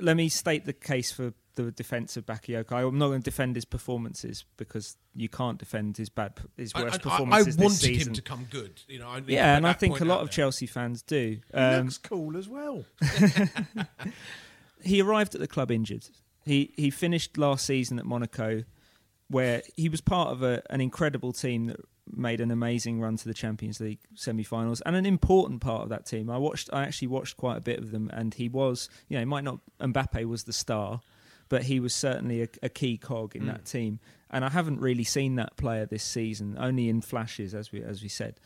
[0.00, 2.88] Let me state the case for the defence of Bakayoko.
[2.88, 6.94] I'm not going to defend his performances because you can't defend his bad, his worst
[6.94, 8.08] I- I performances this wanted season.
[8.10, 8.80] him to come good.
[8.86, 10.32] You know, I need yeah, and I think a lot of there.
[10.34, 11.38] Chelsea fans do.
[11.52, 12.84] He Um, looks cool as well.
[14.84, 16.06] he arrived at the club injured.
[16.44, 18.64] He he finished last season at Monaco,
[19.28, 21.80] where he was part of a, an incredible team that
[22.14, 26.06] made an amazing run to the Champions League semi-finals and an important part of that
[26.06, 26.30] team.
[26.30, 29.20] I watched, I actually watched quite a bit of them, and he was, you know,
[29.20, 31.00] he might not Mbappe was the star,
[31.48, 33.46] but he was certainly a, a key cog in mm.
[33.46, 34.00] that team.
[34.30, 38.02] And I haven't really seen that player this season, only in flashes, as we as
[38.02, 38.40] we said.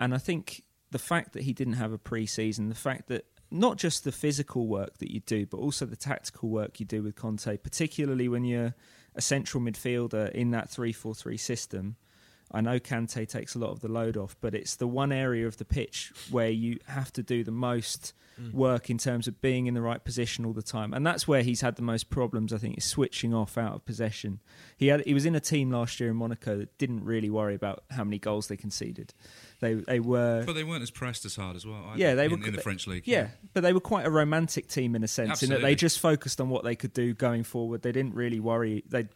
[0.00, 3.76] And I think the fact that he didn't have a pre-season, the fact that not
[3.76, 7.16] just the physical work that you do, but also the tactical work you do with
[7.16, 8.74] Conte, particularly when you're
[9.14, 11.96] a central midfielder in that 3 4 3 system.
[12.52, 15.46] I know Kante takes a lot of the load off, but it's the one area
[15.46, 18.52] of the pitch where you have to do the most mm.
[18.52, 20.92] work in terms of being in the right position all the time.
[20.92, 23.84] And that's where he's had the most problems, I think, is switching off out of
[23.84, 24.40] possession.
[24.76, 27.54] He had he was in a team last year in Monaco that didn't really worry
[27.54, 29.14] about how many goals they conceded.
[29.60, 31.84] They they were But they weren't as pressed as hard as well.
[31.90, 33.06] either yeah, they in, were in the French league.
[33.06, 36.00] Yeah, but they were quite a romantic team in a sense, in that they just
[36.00, 37.82] focused on what they could do going forward.
[37.82, 38.82] They didn't really worry.
[38.88, 39.08] They'd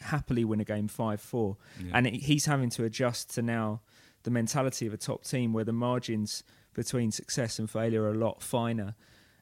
[0.00, 1.56] happily win a game five four,
[1.92, 3.80] and it, he's having to adjust to now
[4.22, 6.42] the mentality of a top team where the margins
[6.74, 8.94] between success and failure are a lot finer.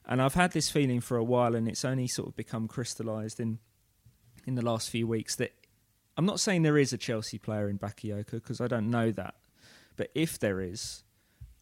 [0.07, 3.39] And I've had this feeling for a while, and it's only sort of become crystallised
[3.39, 3.59] in
[4.45, 5.53] in the last few weeks that
[6.17, 9.35] I'm not saying there is a Chelsea player in Bakayoko because I don't know that,
[9.95, 11.03] but if there is,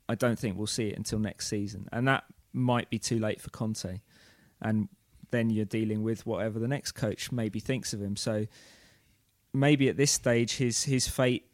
[0.08, 3.41] I don't think we'll see it until next season, and that might be too late
[3.41, 4.02] for Conte.
[4.62, 4.89] And
[5.34, 8.15] then you're dealing with whatever the next coach maybe thinks of him.
[8.15, 8.48] So
[9.54, 11.46] maybe at this stage, his his fate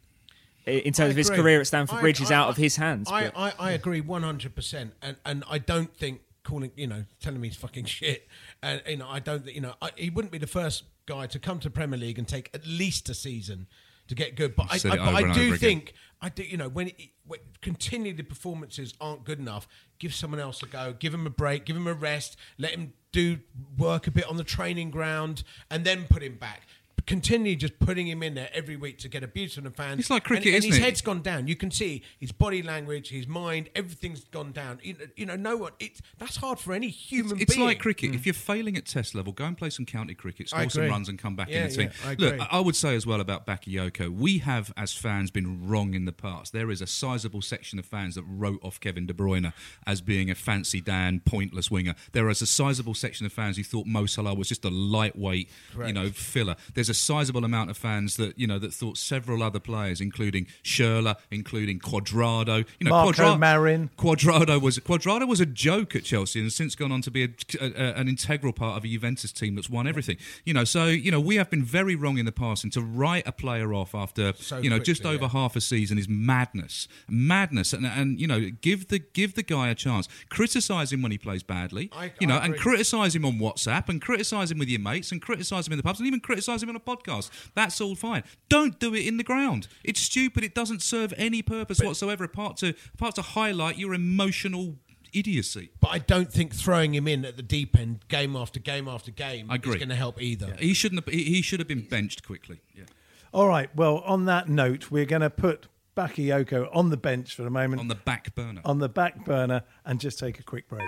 [0.66, 2.76] in terms of his career at Stamford I- Bridge is I- out I- of his
[2.76, 3.10] hands.
[3.10, 6.86] I, but- I, I agree one hundred percent, and and I don't think calling you
[6.86, 8.28] know telling me he's fucking shit,
[8.62, 11.38] and you know I don't you know I, he wouldn't be the first guy to
[11.38, 13.66] come to Premier League and take at least a season
[14.08, 14.54] to get good.
[14.56, 16.96] But I, Said I, it but I do think I do you know when, it,
[17.26, 19.66] when continually performances aren't good enough,
[19.98, 22.92] give someone else a go, give him a break, give him a rest, let him
[23.12, 23.38] do
[23.78, 26.62] work a bit on the training ground, and then put him back.
[27.06, 30.00] Continue just putting him in there every week to get abuse from the fans.
[30.00, 30.82] It's like cricket, and, and his it?
[30.82, 31.48] head's gone down.
[31.48, 34.80] You can see his body language, his mind, everything's gone down.
[34.82, 35.72] You know, you know no one.
[35.78, 37.66] It's that's hard for any human It's being.
[37.66, 38.14] like cricket.
[38.14, 38.26] If mm.
[38.26, 41.18] you're failing at test level, go and play some county cricket, score some runs, and
[41.18, 41.90] come back Yeah, in the team.
[42.02, 42.52] yeah, I Look.
[42.52, 46.12] I would say as well about Bakayoko, we have, as fans, been wrong in the
[46.12, 46.52] past.
[46.52, 49.52] There is a sizable section of fans that wrote off Kevin De Bruyne
[49.86, 51.94] as being a fancy Dan, pointless winger.
[52.12, 55.48] There is a sizable section of fans who thought Mo Salah was just a lightweight,
[55.86, 56.56] you know, filler.
[56.74, 60.46] There's a sizable amount of fans that you know that thought several other players, including
[60.64, 63.90] Schürrle, including Cuadrado, you know, Marco Quadra- Marin.
[63.96, 67.24] Cuadrado was Cuadrado was a joke at Chelsea and has since gone on to be
[67.24, 67.28] a,
[67.60, 70.16] a- an integral part of a Juventus team that's won everything.
[70.44, 72.80] You know, so you know we have been very wrong in the past, and to
[72.82, 75.28] write a player off after So you know just over yeah.
[75.30, 79.68] half a season is madness, madness, and, and you know give the give the guy
[79.68, 80.08] a chance.
[80.28, 84.00] Criticise him when he plays badly, I- you know, and criticise him on WhatsApp, and
[84.00, 86.68] criticise him with your mates, and criticise him in the pubs, and even criticise him
[86.68, 87.30] on a podcast.
[87.54, 88.24] That's all fine.
[88.48, 89.68] Don't do it in the ground.
[89.84, 90.44] It's stupid.
[90.44, 94.76] It doesn't serve any purpose whatsoever apart to apart to highlight your emotional
[95.12, 95.70] idiocy.
[95.80, 99.10] But I don't think throwing him in at the deep end, game after game after
[99.10, 99.72] game, I agree.
[99.72, 100.56] is going to help either.
[100.58, 101.04] He shouldn't.
[101.04, 102.60] Have, he, he should have been benched quickly.
[102.74, 102.84] Yeah.
[103.32, 103.74] All right.
[103.76, 105.66] Well, on that note, we're going to put
[105.96, 108.60] Bakayoko on the bench for a moment, On the back burner.
[108.64, 110.82] on the back burner, and just take a quick break.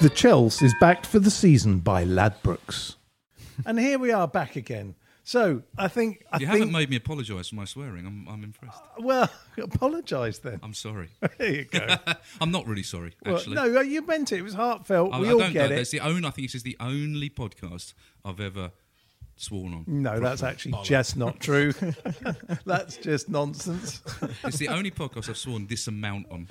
[0.00, 2.96] The Chels is backed for the season by Ladbrokes.
[3.66, 4.94] and here we are back again.
[5.24, 8.06] So I think I you think haven't made me apologise for my swearing.
[8.06, 8.80] I'm, I'm impressed.
[8.80, 10.58] Uh, well, apologise then.
[10.62, 11.10] I'm sorry.
[11.38, 11.86] There you go.
[12.40, 13.12] I'm not really sorry.
[13.24, 14.38] well, Actually, no, uh, you meant it.
[14.38, 15.12] It was heartfelt.
[15.12, 15.74] I, we I all don't get know.
[15.74, 15.76] it.
[15.78, 16.26] That's the only.
[16.26, 17.92] I think this is the only podcast
[18.24, 18.72] I've ever
[19.40, 19.84] sworn on.
[19.86, 21.72] No, that's actually just not true.
[22.64, 24.02] that's just nonsense.
[24.44, 26.48] It's the only podcast I've sworn this amount on.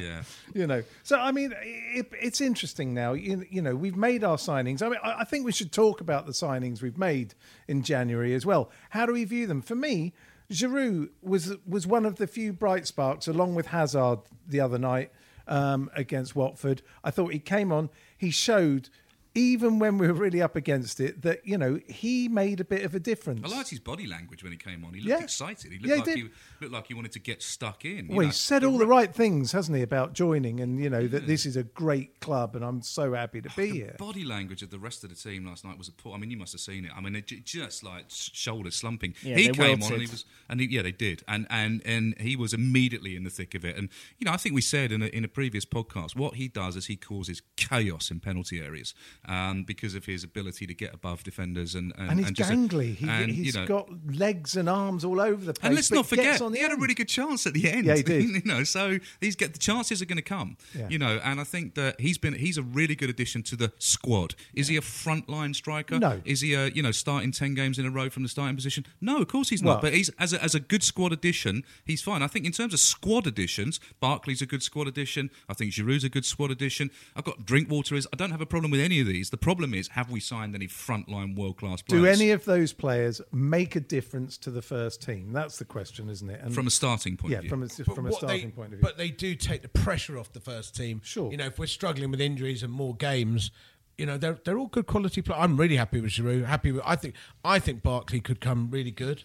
[0.00, 0.22] yeah.
[0.54, 0.82] you know.
[1.02, 3.12] So I mean, it, it's interesting now.
[3.12, 4.82] You, you know, we've made our signings.
[4.82, 7.34] I mean, I, I think we should talk about the signings we've made
[7.68, 8.70] in January as well.
[8.90, 9.62] How do we view them?
[9.62, 10.12] For me,
[10.50, 15.10] Giroud was was one of the few bright sparks, along with Hazard the other night
[15.46, 16.82] um, against Watford.
[17.02, 17.90] I thought he came on.
[18.16, 18.88] He showed
[19.34, 22.84] even when we were really up against it, that you know he made a bit
[22.84, 23.40] of a difference.
[23.44, 24.94] I liked his body language when he came on.
[24.94, 25.24] He looked Yeah.
[25.24, 25.72] excited.
[25.72, 26.16] He looked Yeah, he like did.
[26.18, 26.24] he
[26.60, 28.06] looked like he wanted to get stuck in.
[28.08, 28.26] you Well, know.
[28.26, 31.46] he said all the right things, hasn't he, about joining, and you know that this
[31.46, 33.96] is a great club, and I'm so happy to oh, be the here.
[33.98, 36.18] body language of the rest of the team last night was appalling.
[36.18, 36.92] I mean, you must have seen it.
[36.96, 39.14] I mean, it just like sh- shoulders slumping.
[39.22, 41.82] Yeah, he they came on and he was, and he, yeah, they did, and and
[41.84, 43.76] and he was immediately in the thick of it.
[43.76, 46.46] And you know, I think we said in a, in a previous podcast what he
[46.48, 48.94] does is he causes chaos in penalty areas
[49.28, 52.94] um, because of his ability to get above defenders and and, And he's just- gangly.
[52.96, 55.64] He, and, he's you know, got legs and arms all over the place.
[55.66, 57.86] and let's not forget, on the he had a really good chance at the end.
[57.86, 58.24] Yeah, he did.
[58.24, 60.56] you know, so these get the chances are going to come.
[60.76, 60.88] Yeah.
[60.88, 63.72] You know, and I think that he's been he's a really good addition to the
[63.78, 64.34] squad.
[64.54, 65.98] Is he a frontline striker?
[65.98, 66.20] No.
[66.24, 68.84] Is he a you know starting ten games in a row from the starting position?
[69.00, 69.82] No, of course he's Well- not.
[69.82, 72.22] But he's as a, as a good squad addition, he's fine.
[72.22, 75.30] I think in terms of squad additions, Barkley's a good squad addition.
[75.48, 76.90] I think Giroud's a good squad addition.
[77.16, 78.06] I've got Drinkwater is.
[78.12, 79.13] I don't have a problem with any of these.
[79.22, 82.02] The problem is, have we signed any frontline world class players?
[82.02, 85.32] Do any of those players make a difference to the first team?
[85.32, 86.40] That's the question, isn't it?
[86.42, 87.50] And from a starting point yeah, of view?
[87.50, 88.82] from a, But from a starting they, point of view.
[88.82, 91.00] But they do take the pressure off the first team.
[91.04, 91.30] Sure.
[91.30, 93.50] You know, if we're struggling with injuries and more games,
[93.98, 95.40] you know, they're they're all good quality players.
[95.42, 96.44] I'm really happy with Giroud.
[96.44, 96.82] Happy with.
[96.84, 99.24] I think I think Barkley could come really good.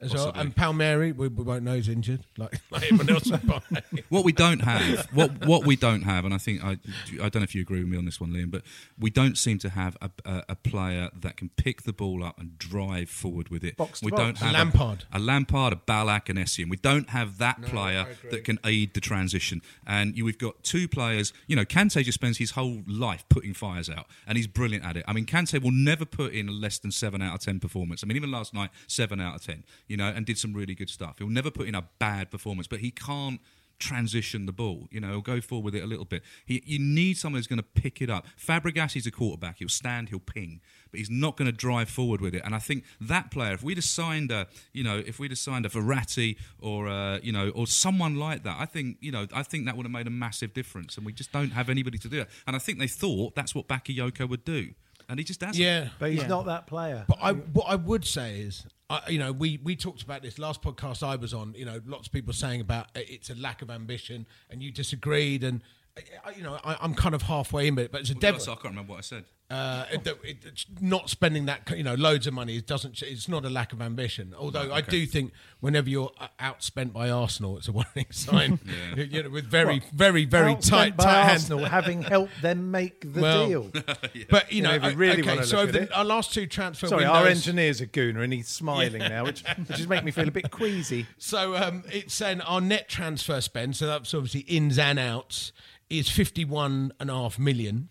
[0.00, 0.30] As well.
[0.34, 3.30] And Palmieri, we, we won't know he's injured, like, like everyone else.
[4.08, 6.78] what we don't have, what what we don't have, and I think I,
[7.14, 8.62] I don't know if you agree with me on this one, Liam, but
[8.98, 12.38] we don't seem to have a, a, a player that can pick the ball up
[12.38, 13.76] and drive forward with it.
[13.76, 14.22] Box to we box.
[14.22, 15.04] don't have Lampard.
[15.12, 16.70] a, a Lampard, a Ballack, and Essien.
[16.70, 19.62] We don't have that player that can aid the transition.
[19.84, 21.32] And you, we've got two players.
[21.48, 24.96] You know, Kante just spends his whole life putting fires out, and he's brilliant at
[24.96, 25.04] it.
[25.08, 28.04] I mean, Kante will never put in a less than seven out of ten performance.
[28.04, 29.64] I mean, even last night, seven out of ten.
[29.88, 31.18] You know, and did some really good stuff.
[31.18, 33.40] He'll never put in a bad performance, but he can't
[33.78, 34.88] transition the ball.
[34.90, 36.22] You know, he'll go forward with it a little bit.
[36.44, 38.26] He, you need someone who's going to pick it up.
[38.36, 39.58] Fabregas is a quarterback.
[39.58, 40.60] He'll stand, he'll ping,
[40.90, 42.42] but he's not going to drive forward with it.
[42.44, 45.68] And I think that player, if we'd signed a, you know, if we'd signed a
[45.68, 49.66] Verratti or, uh, you know, or someone like that, I think, you know, I think
[49.66, 50.96] that would have made a massive difference.
[50.96, 52.28] And we just don't have anybody to do it.
[52.46, 54.70] And I think they thought that's what Bakayoko would do.
[55.08, 55.56] And he just hasn't.
[55.56, 55.88] yeah.
[55.98, 56.26] but he's Yeah.
[56.26, 57.04] not that player.
[57.08, 60.38] But I, what I would say is, I, you know, we, we talked about this
[60.38, 61.54] last podcast I was on.
[61.56, 64.70] You know, lots of people saying about uh, it's a lack of ambition, and you
[64.70, 65.44] disagreed.
[65.44, 65.62] And
[65.96, 68.40] uh, you know, I, I'm kind of halfway in it, but it's a Well, devil.
[68.40, 69.24] so I can't remember what I said.
[69.50, 73.28] Uh, it, it, it's not spending that you know loads of money it doesn't it's
[73.28, 74.34] not a lack of ambition.
[74.38, 78.58] Although I do think whenever you're uh, outspent by Arsenal it's a warning sign.
[78.94, 79.04] Yeah.
[79.04, 81.42] you know, with very very very Outspent tight by tight hands.
[81.50, 83.72] Arsenal, having helped them make the Well, deal.
[84.28, 86.04] but you know if you o- really okay wanna so look over at the, our
[86.04, 89.80] last two transfer Sorry, windows, our engineer's a gooner and he's smiling now, which, which
[89.80, 91.06] is making me feel a bit queasy.
[91.16, 95.52] So um, it's saying our net transfer spend, so that's obviously ins and outs,
[95.88, 97.88] is fifty-one and a half million,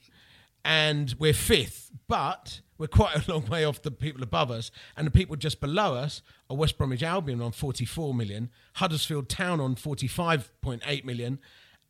[0.68, 5.08] and we're fifth, but we're quite a long way off the people above us, and
[5.08, 9.76] the people just below us are West Bromwich Albion on forty-four million, Huddersfield Town on
[9.76, 11.40] forty-five point eight million,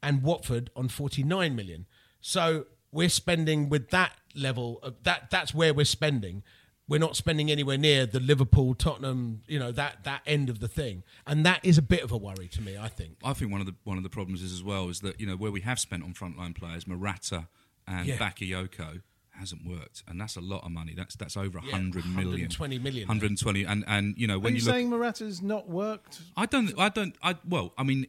[0.04, 1.88] and Watford on forty-nine million.
[2.22, 5.32] So we're spending with that level of that.
[5.32, 6.44] That's where we're spending
[6.88, 10.68] we're not spending anywhere near the Liverpool, Tottenham, you know that that end of the
[10.68, 12.78] thing, and that is a bit of a worry to me.
[12.78, 13.18] I think.
[13.24, 15.28] I think one of the one of the problems is as well is that you
[15.28, 17.48] know where we have spent on frontline players, Morata
[17.88, 18.18] and Yeah.
[18.18, 20.94] Bakayoko hasn't worked, and that's a lot of money.
[20.96, 23.08] That's that's over a Yeah, hundred million, 120 million.
[23.08, 24.74] 120, and and you know Are when you you look.
[24.74, 26.22] saying Morata's not worked?
[26.36, 26.74] I don't.
[26.80, 27.16] I don't.
[27.22, 27.74] I well.
[27.78, 28.08] I mean,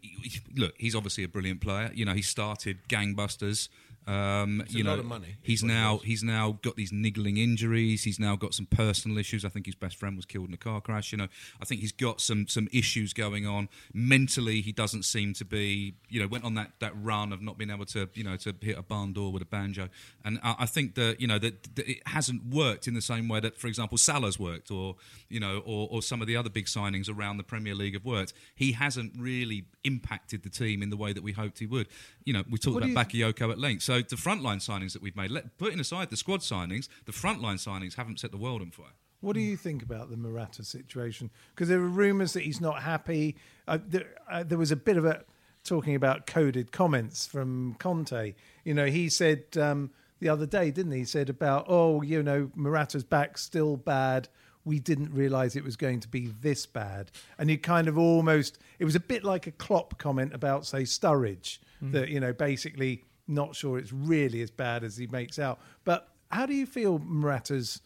[0.56, 0.74] look.
[0.78, 1.90] He's obviously a brilliant player.
[1.94, 3.68] You know, he started gangbusters.
[4.08, 6.02] Um, you know, money, He's is what it now was.
[6.04, 8.04] he's now got these niggling injuries.
[8.04, 9.44] He's now got some personal issues.
[9.44, 11.12] I think his best friend was killed in a car crash.
[11.12, 11.28] You know,
[11.60, 14.62] I think he's got some some issues going on mentally.
[14.62, 15.94] He doesn't seem to be.
[16.08, 18.54] You know, went on that that run of not being able to you know to
[18.62, 19.90] hit a barn door with a banjo.
[20.24, 23.28] And I, I think that you know that, that it hasn't worked in the same
[23.28, 24.96] way that, for example, Salah's worked, or
[25.28, 28.06] you know, or, or some of the other big signings around the Premier League have
[28.06, 28.32] worked.
[28.54, 31.88] He hasn't really impacted the team in the way that we hoped he would.
[32.24, 33.82] You know, we talked What about Bakayoko at length.
[33.82, 37.56] So the frontline signings that we've made, let, putting aside the squad signings, the frontline
[37.56, 38.86] signings haven't set the world on fire.
[39.20, 41.30] What do you think about the Morata situation?
[41.52, 43.34] Because there are rumours that he's not happy.
[43.66, 45.24] Uh, there, uh, there was a bit of a
[45.64, 48.34] talking about coded comments from Conte.
[48.64, 49.90] You know, he said um,
[50.20, 50.98] the other day, didn't he?
[50.98, 54.28] He said about, oh, you know, Morata's back still bad.
[54.64, 57.10] We didn't realise it was going to be this bad.
[57.38, 60.82] And you kind of almost, it was a bit like a Klopp comment about, say,
[60.82, 65.60] Sturridge, that, you know, basically not sure it's really as bad as he makes out.
[65.84, 67.80] But how do you feel Morata's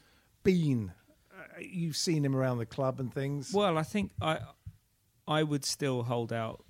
[0.44, 0.92] been?
[1.32, 3.52] Uh, you've seen him around the club and things.
[3.52, 4.38] Well, I think I
[5.26, 6.64] I would still hold out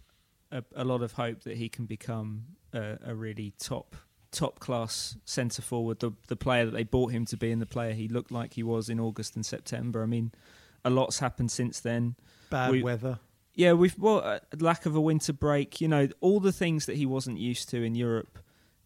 [0.50, 3.96] a, a lot of hope that he can become a, a really top
[4.30, 7.66] top class centre forward, the the player that they bought him to be, and the
[7.66, 10.02] player he looked like he was in August and September.
[10.02, 10.32] I mean,
[10.84, 12.16] a lot's happened since then.
[12.50, 13.18] Bad We- weather.
[13.54, 15.78] Yeah, we've well, uh, lack of a winter break.
[15.78, 18.38] You know, all the things that he wasn't used to in Europe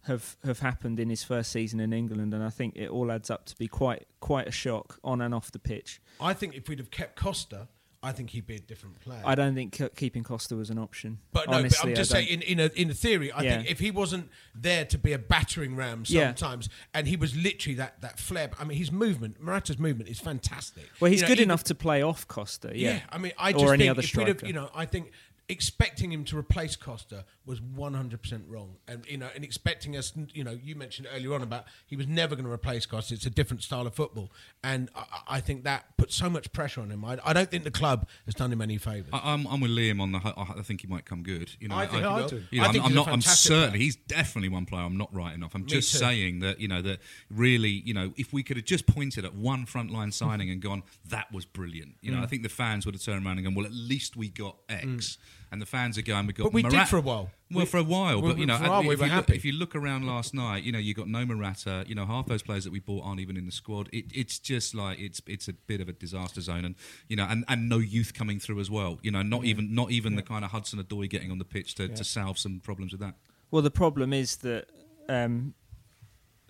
[0.06, 3.30] have have happened in his first season in England, and I think it all adds
[3.30, 6.00] up to be quite quite a shock on and off the pitch.
[6.20, 7.68] I think if we'd have kept Costa,
[8.02, 9.20] I think he'd be a different player.
[9.24, 11.18] I don't think ke- keeping Costa was an option.
[11.32, 13.56] But no, Honestly, but I'm just saying, in, in, a, in a theory, I Yeah.
[13.56, 16.26] think if he wasn't there to be a battering ram Yeah.
[16.28, 20.20] sometimes, and he was literally that, that flair, I mean, his movement, Morata's movement is
[20.20, 20.84] fantastic.
[21.00, 22.70] Well, he's You know, good even- enough to play off Costa.
[22.74, 24.86] Yeah, I mean, I or just any think other if we'd have, you know, I
[24.86, 25.10] think
[25.48, 28.76] expecting him to replace Costa was 100% wrong.
[28.88, 32.06] And, you know, and expecting us, you know, you mentioned earlier on about he was
[32.08, 33.14] never going to replace Costa.
[33.14, 34.32] It's a different style of football.
[34.64, 37.04] And I, I think that put so much pressure on him.
[37.04, 39.10] I, I don't think the club has done him any favours.
[39.12, 40.18] I, I'm, I'm with Liam on the.
[40.18, 41.50] I I think he might come good.
[41.60, 42.30] You know, I think he will.
[42.50, 43.06] You know, I I'm, think I'm he's a not.
[43.06, 43.68] I'm fantastic certainly.
[43.70, 43.82] player.
[43.82, 44.82] He's definitely one player.
[44.82, 45.54] I'm not writing off.
[45.54, 45.98] I'm Me just too.
[45.98, 46.98] saying that you know that
[47.30, 50.82] really, you know, if we could have just pointed at one frontline signing and gone,
[51.08, 51.94] that was brilliant.
[52.00, 52.22] You know, Mm.
[52.24, 54.56] I think the fans would have turned around and gone, well, at least we got
[54.70, 55.18] X.
[55.56, 56.44] And the fans are going, we got.
[56.44, 57.30] But we did for a while.
[57.50, 59.04] Well, We- for a while, but you know, for a while if we you were
[59.06, 59.36] look- happy.
[59.36, 61.86] if you look around last night, you know, you got no Morata.
[61.88, 63.88] You know, half those players that we bought aren't even in the squad.
[63.90, 66.74] It, it's just like it's it's a bit of a disaster zone, and
[67.08, 68.98] you know, and, and no youth coming through as well.
[69.00, 71.74] You know, not even not even the kind of Hudson Odoi getting on the pitch
[71.76, 73.14] to, to salve some problems with that.
[73.50, 74.66] Well, the problem is that
[75.08, 75.54] um,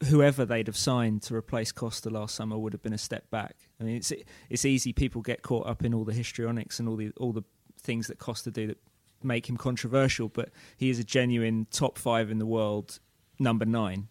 [0.09, 3.55] whoever they'd have signed to replace Costa last summer would have been a step back.
[3.81, 4.13] I mean, it's
[4.51, 4.93] it's easy.
[4.93, 7.43] People get caught up in all the histrionics and all the all the
[7.83, 8.79] things that Costa do that
[9.27, 12.99] make him controversial, but he is a genuine top five in the world,
[13.39, 14.09] number nine.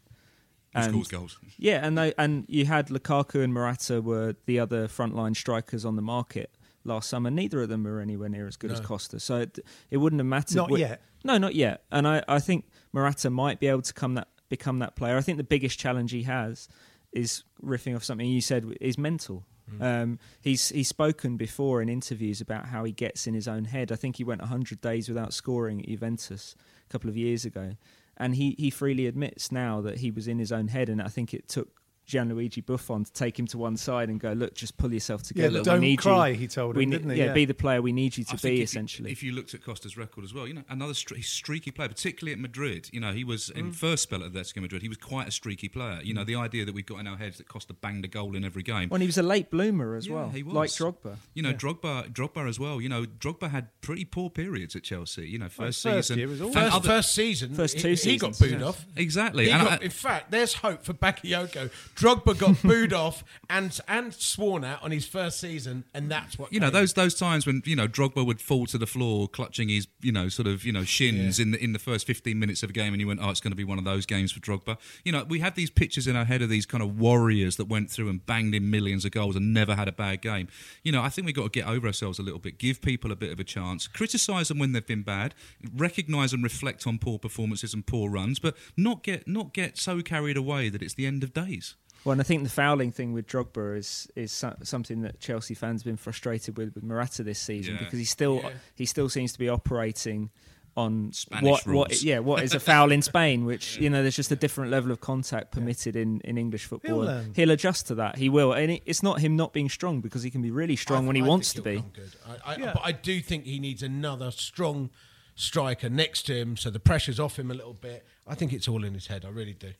[0.73, 1.39] Who And- scores goals?
[1.57, 5.95] Yeah, and they, and you had Lukaku and Morata were the other frontline strikers on
[5.95, 6.51] the market
[6.83, 7.31] last summer.
[7.31, 9.59] Neither of them were anywhere near as good as Costa, so it,
[9.89, 10.55] it wouldn't have mattered.
[10.57, 11.01] Not what- yet.
[11.23, 11.85] No, not yet.
[11.91, 15.17] And I, I think Morata might be able to come that become that player.
[15.17, 16.67] I think the biggest challenge he has
[17.11, 19.43] is riffing off something you said is mental.
[19.81, 23.91] Um, he's he's spoken before in interviews about how he gets in his own head.
[23.91, 26.55] I think he went 100 days without scoring at Juventus
[26.87, 27.75] a couple of years ago,
[28.17, 30.89] and he, he freely admits now that he was in his own head.
[30.89, 34.33] And I think it took Gianluigi Buffon to take him to one side and go,
[34.33, 35.57] "Look, just pull yourself together.
[35.57, 36.35] Yeah, don't we need cry," You.
[36.35, 37.17] he told we him, ne- didn't he?
[37.17, 37.33] Yeah, Yeah.
[37.33, 38.47] be the player we need you to I think be.
[38.53, 41.23] if you- essentially, if you looked at Costa's record as well, you know, another stre-
[41.23, 42.89] streaky player, particularly at Madrid.
[42.93, 43.57] You know, he was Mm.
[43.59, 44.81] in first spell at Atletico Madrid.
[44.81, 45.99] He was quite a streaky player.
[46.03, 48.35] You know, the idea that we've got in our heads that Costa banged a goal
[48.35, 48.89] in every game.
[48.89, 50.53] when he was a late bloomer as Yeah, well, he was.
[50.53, 51.17] like Drogba.
[51.33, 52.79] You know, Drogba, Drogba as well.
[52.81, 55.27] You know, Drogba had pretty poor periods at Chelsea.
[55.29, 56.63] You know, first first season, year was all and right.
[56.65, 58.67] First, other- first season, First he- seasons, he, got seasons, booed yeah.
[58.67, 58.85] off.
[58.95, 59.49] exactly.
[59.49, 61.69] And got- I- in fact, there's hope for Bakayoko.
[61.95, 66.51] Drogba got booed off and and sworn at on his first season, and that's what
[66.51, 66.73] you know came.
[66.73, 70.11] those those times when you know Drogba would fall to the floor, clutching his you
[70.11, 72.73] know sort of you know shins in the in the first fifteen minutes of a
[72.73, 74.77] game, and you went, oh, it's going to be one of those games for Drogba.
[75.03, 77.65] You know, we have these pictures in our head of these kind of warriors that
[77.65, 80.47] went through and banged in millions of goals and never had a bad game.
[80.83, 83.11] You know, I think we've got to get over ourselves a little bit, give people
[83.11, 85.33] a bit of a chance, criticise them when they've been bad,
[85.75, 90.01] recognise and reflect on poor performances and poor runs, but not get not get so
[90.01, 91.75] carried away that it's the end of days.
[92.05, 95.53] Well, and I think the fouling thing with Drogba is is so- something that Chelsea
[95.55, 97.79] fans have been frustrated with with Morata this season Yeah.
[97.83, 98.51] because he still Yeah.
[98.75, 100.29] he still seems to be operating
[100.77, 104.15] on Spanish what, what yeah what is a foul in Spain, which you know there's
[104.15, 106.95] just a different level of contact permitted in, in English football.
[107.01, 107.31] He'll learn.
[107.33, 108.17] He'll adjust to that.
[108.17, 110.75] He will, and it, it's not him not being strong because he can be really
[110.75, 111.81] strong I- when he I wants to be.
[111.93, 112.11] good.
[112.27, 112.73] I, I, Yeah.
[112.73, 114.89] But I do think he needs another strong
[115.35, 118.05] striker next to him, so the pressure's off him a little bit.
[118.27, 119.23] I think it's all in his head.
[119.25, 119.71] I really do.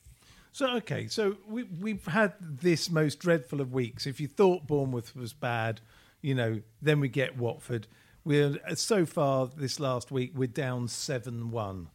[0.55, 4.07] So okay, so we we've had this most dreadful of weeks.
[4.07, 5.81] If you thought Bournemouth was bad,
[6.21, 7.87] you know, then we get Watford.
[8.23, 11.89] We're uh, so far this last week we're down seven one.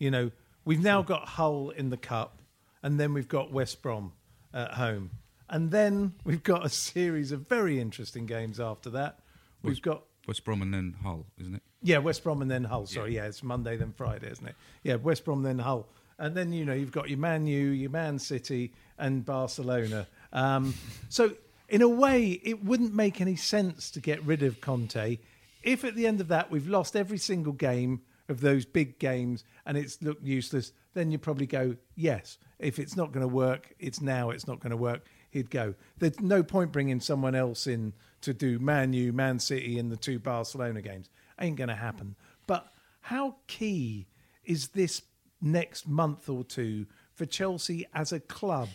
[0.00, 0.32] You know,
[0.64, 2.42] we've now got Hull in the cup,
[2.82, 4.12] and then we've got West Brom
[4.52, 5.10] at home,
[5.48, 9.20] and then we've got a series of very interesting games after that.
[9.62, 11.62] We've got West Brom and then Hull, isn't it?
[11.80, 12.86] yeah, West Brom and then Hull.
[12.86, 14.56] Sorry, yeah, it's Monday then Friday, isn't it?
[14.82, 15.88] Yeah, West Brom then Hull,
[16.20, 20.06] and then you know you've got your Man U, your Man City, and Barcelona.
[20.32, 20.74] Um,
[21.08, 21.32] so
[21.68, 25.18] in a way, it wouldn't make any sense to get rid of Conte
[25.62, 29.44] if at the end of that we've lost every single game of those big games
[29.66, 30.72] and it's looked useless.
[30.94, 32.38] Then you probably go yes.
[32.58, 34.30] If it's not going to work, it's now.
[34.30, 35.06] It's not going to work.
[35.30, 35.74] He'd go.
[35.98, 37.92] There's no point bringing someone else in
[38.22, 41.08] to do Man U, Man City, and the two Barcelona games.
[41.40, 42.16] Ain't going to happen.
[42.46, 44.06] But how key
[44.44, 45.02] is this
[45.40, 48.68] next month or two for Chelsea as a club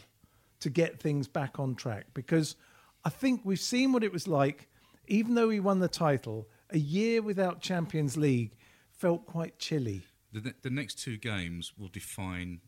[0.59, 2.07] to get things back on track?
[2.13, 2.55] Because
[3.03, 4.67] I think we've seen what it was like,
[5.07, 8.57] even though he won the title, a year without Champions League
[8.91, 10.01] felt quite chilly.
[10.31, 12.61] The, the next two games will define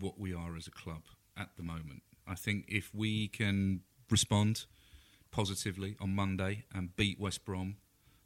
[0.00, 1.02] what we are as a club
[1.36, 2.02] at the moment.
[2.26, 3.80] I think if we can
[4.10, 4.66] respond
[5.30, 7.76] positively on Monday and beat West Brom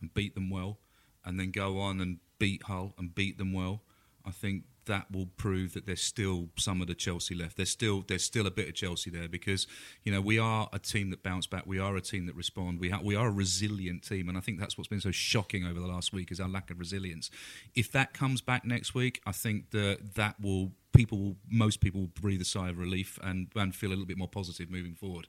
[0.00, 0.78] and beat them well,
[1.24, 3.82] and then go on and beat Hull and beat them well,
[4.26, 7.56] I think that will prove that there's still some of the Chelsea left.
[7.56, 9.66] There's still there's still a bit of Chelsea there because
[10.04, 11.64] you know we are a team that bounce back.
[11.66, 12.80] We are a team that respond.
[12.80, 15.64] We ha- we are a resilient team, and I think that's what's been so shocking
[15.64, 17.30] over the last week is our lack of resilience.
[17.74, 22.02] If that comes back next week, I think that that will people will most people
[22.02, 24.94] will breathe a sigh of relief and and feel a little bit more positive moving
[24.94, 25.26] forward.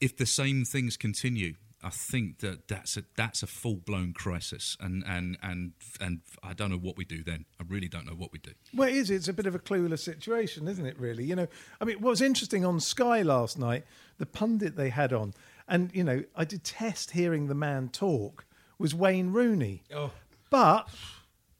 [0.00, 4.76] If the same things continue, I think that that's a that's a full blown crisis,
[4.80, 7.44] and and and and I don't know what we do then.
[7.60, 8.52] I really don't know what we do.
[8.74, 9.10] Well, it is.
[9.10, 10.98] It's a bit of a clueless situation, isn't it?
[10.98, 11.48] Really, you know.
[11.80, 13.84] I mean, what was interesting on Sky last night,
[14.18, 15.34] the pundit they had on,
[15.68, 18.46] and you know, I detest hearing the man talk.
[18.78, 19.84] Was Wayne Rooney?
[19.94, 20.12] Oh.
[20.50, 20.88] But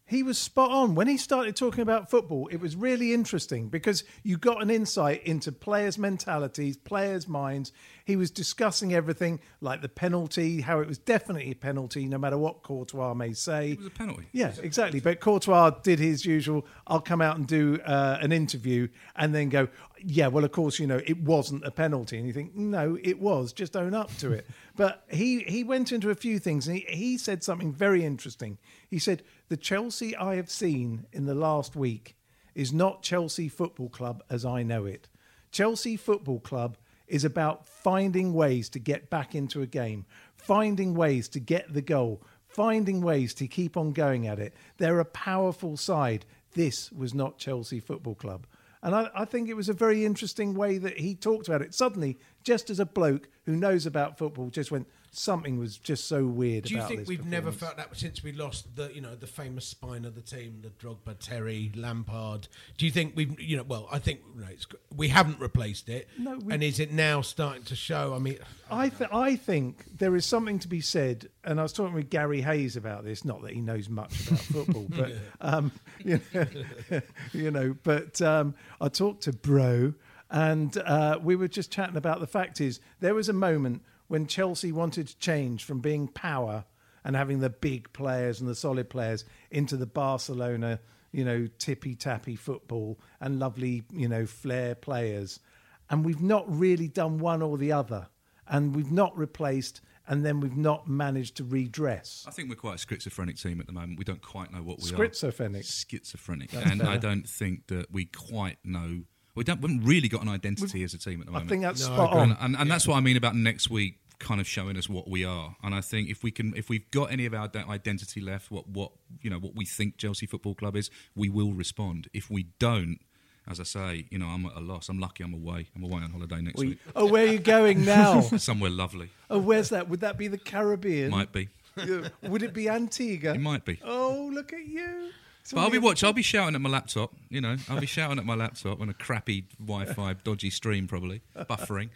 [0.08, 2.46] he was spot on when he started talking about football.
[2.52, 7.72] It was really interesting because you got an insight into players' mentalities, players' minds.
[8.04, 12.38] He was discussing everything like the penalty, how it was definitely a penalty, no matter
[12.38, 13.72] what Courtois may say.
[13.72, 14.28] It was a penalty.
[14.30, 15.00] Yeah, exactly.
[15.00, 16.64] But Courtois did his usual.
[16.86, 18.86] I'll come out and do uh, an interview,
[19.16, 19.66] and then go.
[19.98, 23.18] Yeah, well, of course, you know it wasn't a penalty, and you think, no, it
[23.18, 23.52] was.
[23.52, 24.46] Just own up to it.
[24.76, 28.58] but he he went into a few things, and he, he said something very interesting.
[28.88, 32.16] He said the Chelsea I have seen in the last week
[32.54, 35.08] is not Chelsea Football Club as I know it.
[35.52, 36.76] Chelsea Football Club
[37.06, 41.82] is about finding ways to get back into a game, finding ways to get the
[41.82, 44.54] goal, finding ways to keep on going at it.
[44.78, 46.24] They're a powerful side.
[46.54, 48.46] This was not Chelsea Football Club.
[48.82, 51.74] And I, I think it was a very interesting way that he talked about it.
[51.74, 56.24] Suddenly, just as a bloke who knows about football, just went, something was just so
[56.26, 59.26] weird Do you think we've never felt that since we lost the you know the
[59.26, 62.48] famous spine of the team, the Drogba, Terry, Lampard?
[62.76, 63.62] Do you think we've you know?
[63.62, 66.08] Well, I think you know, it's, we haven't replaced it.
[66.18, 68.14] No, and is it now starting to show?
[68.14, 68.38] I mean,
[68.70, 72.10] I th- I think there is something to be said, and I was talking with
[72.10, 73.24] Gary Hayes about this.
[73.24, 75.72] Not that he knows much about football, but um,
[76.04, 77.00] you, know,
[77.32, 79.94] you know, but um, I talked to Bro,
[80.30, 84.26] and uh, we were just chatting about the fact is there was a moment when
[84.26, 86.64] Chelsea wanted to change from being power
[87.04, 90.80] and having the big players and the solid players into the Barcelona,
[91.12, 95.40] you know, tippy tappy football and lovely, you know, flair players.
[95.88, 98.08] And we've not really done one or the other.
[98.48, 102.24] And we've not replaced and then we've not managed to redress.
[102.28, 103.98] I think we're quite a schizophrenic team at the moment.
[103.98, 105.62] We don't quite know what we Schizophrenic.
[105.62, 105.64] are.
[105.64, 106.50] Schizophrenic.
[106.50, 106.54] Schizophrenic.
[106.54, 109.02] and I don't think that we quite know.
[109.36, 109.60] We don't.
[109.60, 111.48] We haven't really got an identity as a team at the moment.
[111.48, 112.30] I think that's No, spot on.
[112.32, 115.08] and, and, and that's what I mean about next week kind of showing us what
[115.10, 115.54] we are.
[115.62, 118.66] And I think if we can, if we've got any of our identity left, what
[118.68, 122.08] what you know, what we think Chelsea Football Club is, we will respond.
[122.14, 122.98] If we don't,
[123.46, 124.88] as I say, you know, I'm at a loss.
[124.88, 125.22] I'm lucky.
[125.22, 125.68] I'm away.
[125.76, 126.78] I'm away on holiday next We- week.
[126.96, 128.20] oh, where are you going now?
[128.38, 129.10] Somewhere lovely.
[129.30, 129.88] oh, where's that?
[129.90, 131.10] Would that be the Caribbean?
[131.10, 131.50] Might be.
[132.22, 133.34] Would it be Antigua?
[133.34, 133.78] It might be.
[133.84, 135.10] Oh, look at you.
[135.54, 136.02] But I'll be watch.
[136.04, 137.14] I'll be shouting at my laptop.
[137.28, 141.22] You know, I'll be shouting at my laptop on a crappy Wi-Fi, dodgy stream, probably
[141.36, 141.90] buffering,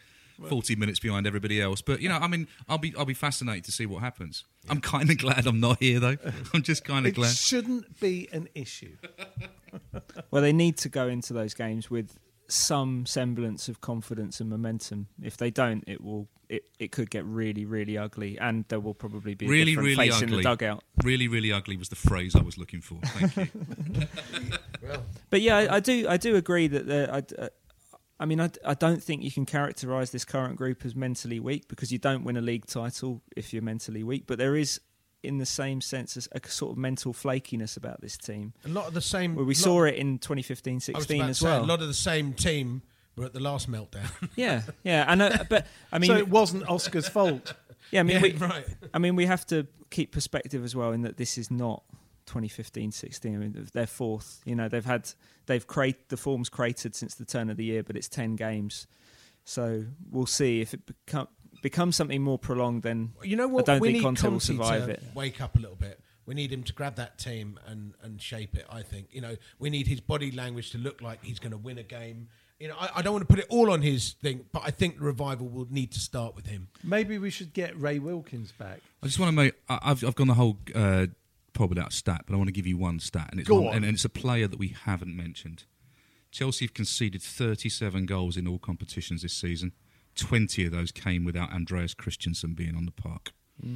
[0.48, 1.80] forty minutes behind everybody else.
[1.82, 4.44] But you know, I mean, I'll be I'll be fascinated to see what happens.
[4.68, 6.16] I'm kind of glad I'm not here though.
[6.54, 7.36] I'm just kind of glad It glad.
[7.36, 8.96] shouldn't be an issue.
[10.30, 15.08] Well, they need to go into those games with some semblance of confidence and momentum.
[15.22, 18.92] If they don't, it will it, it could get really really ugly, and there will
[18.94, 20.42] probably be Really, different really face in the ugly.
[20.44, 20.84] dugout.
[21.04, 22.98] Really, really ugly was the phrase I was looking for.
[23.04, 24.06] Thank you.
[25.30, 27.48] But yeah, I, I do I do agree that the, I, uh,
[28.18, 31.68] I mean I, I don't think you can characterise this current group as mentally weak
[31.68, 34.24] because you don't win a league title if you're mentally weak.
[34.26, 34.80] But there is,
[35.22, 38.52] in the same sense, as a sort of mental flakiness about this team.
[38.64, 39.36] a lot of the same.
[39.36, 41.64] Well, we lot- saw it in 2015 I was 16 about to as say, well.
[41.64, 42.82] A lot of the same team
[43.16, 44.10] were at the last meltdown.
[44.36, 47.54] yeah, yeah, and uh, but I mean, so it wasn't Oscar's fault.
[47.90, 48.66] yeah, I mean, Yeah, we, right.
[48.94, 51.82] I mean, we have to keep perspective as well in that this is not
[52.26, 53.34] 2015 16.
[53.34, 54.40] I mean, they're fourth.
[54.44, 55.10] You know, they've had
[55.46, 58.86] they've create the forms created since the turn of the year, but it's 10 games.
[59.44, 61.26] So we'll see if it become,
[61.62, 62.82] becomes something more prolonged.
[62.82, 63.68] Then You know what?
[63.68, 65.02] I don't we think need Conte will survive to it.
[65.14, 66.00] Wake up a little bit.
[66.26, 68.64] We need him to grab that team and, and shape it.
[68.70, 71.58] I think you know we need his body language to look like he's going to
[71.58, 72.28] win a game.
[72.60, 74.70] You know, I, I don't want to put it all on his thing, but I
[74.70, 76.68] think the revival will need to start with him.
[76.84, 78.80] Maybe we should get Ray Wilkins back.
[79.02, 79.54] I just want to make.
[79.68, 81.06] I- I've I've gone the whole uh,
[81.54, 83.68] pod without stat, but I want to give you one stat, and it's Go one,
[83.68, 83.76] on.
[83.76, 85.64] And, and it's a player that we haven't mentioned.
[86.30, 89.72] Chelsea have conceded 37 goals in all competitions this season.
[90.14, 93.32] 20 of those came without Andreas Christensen being on the park.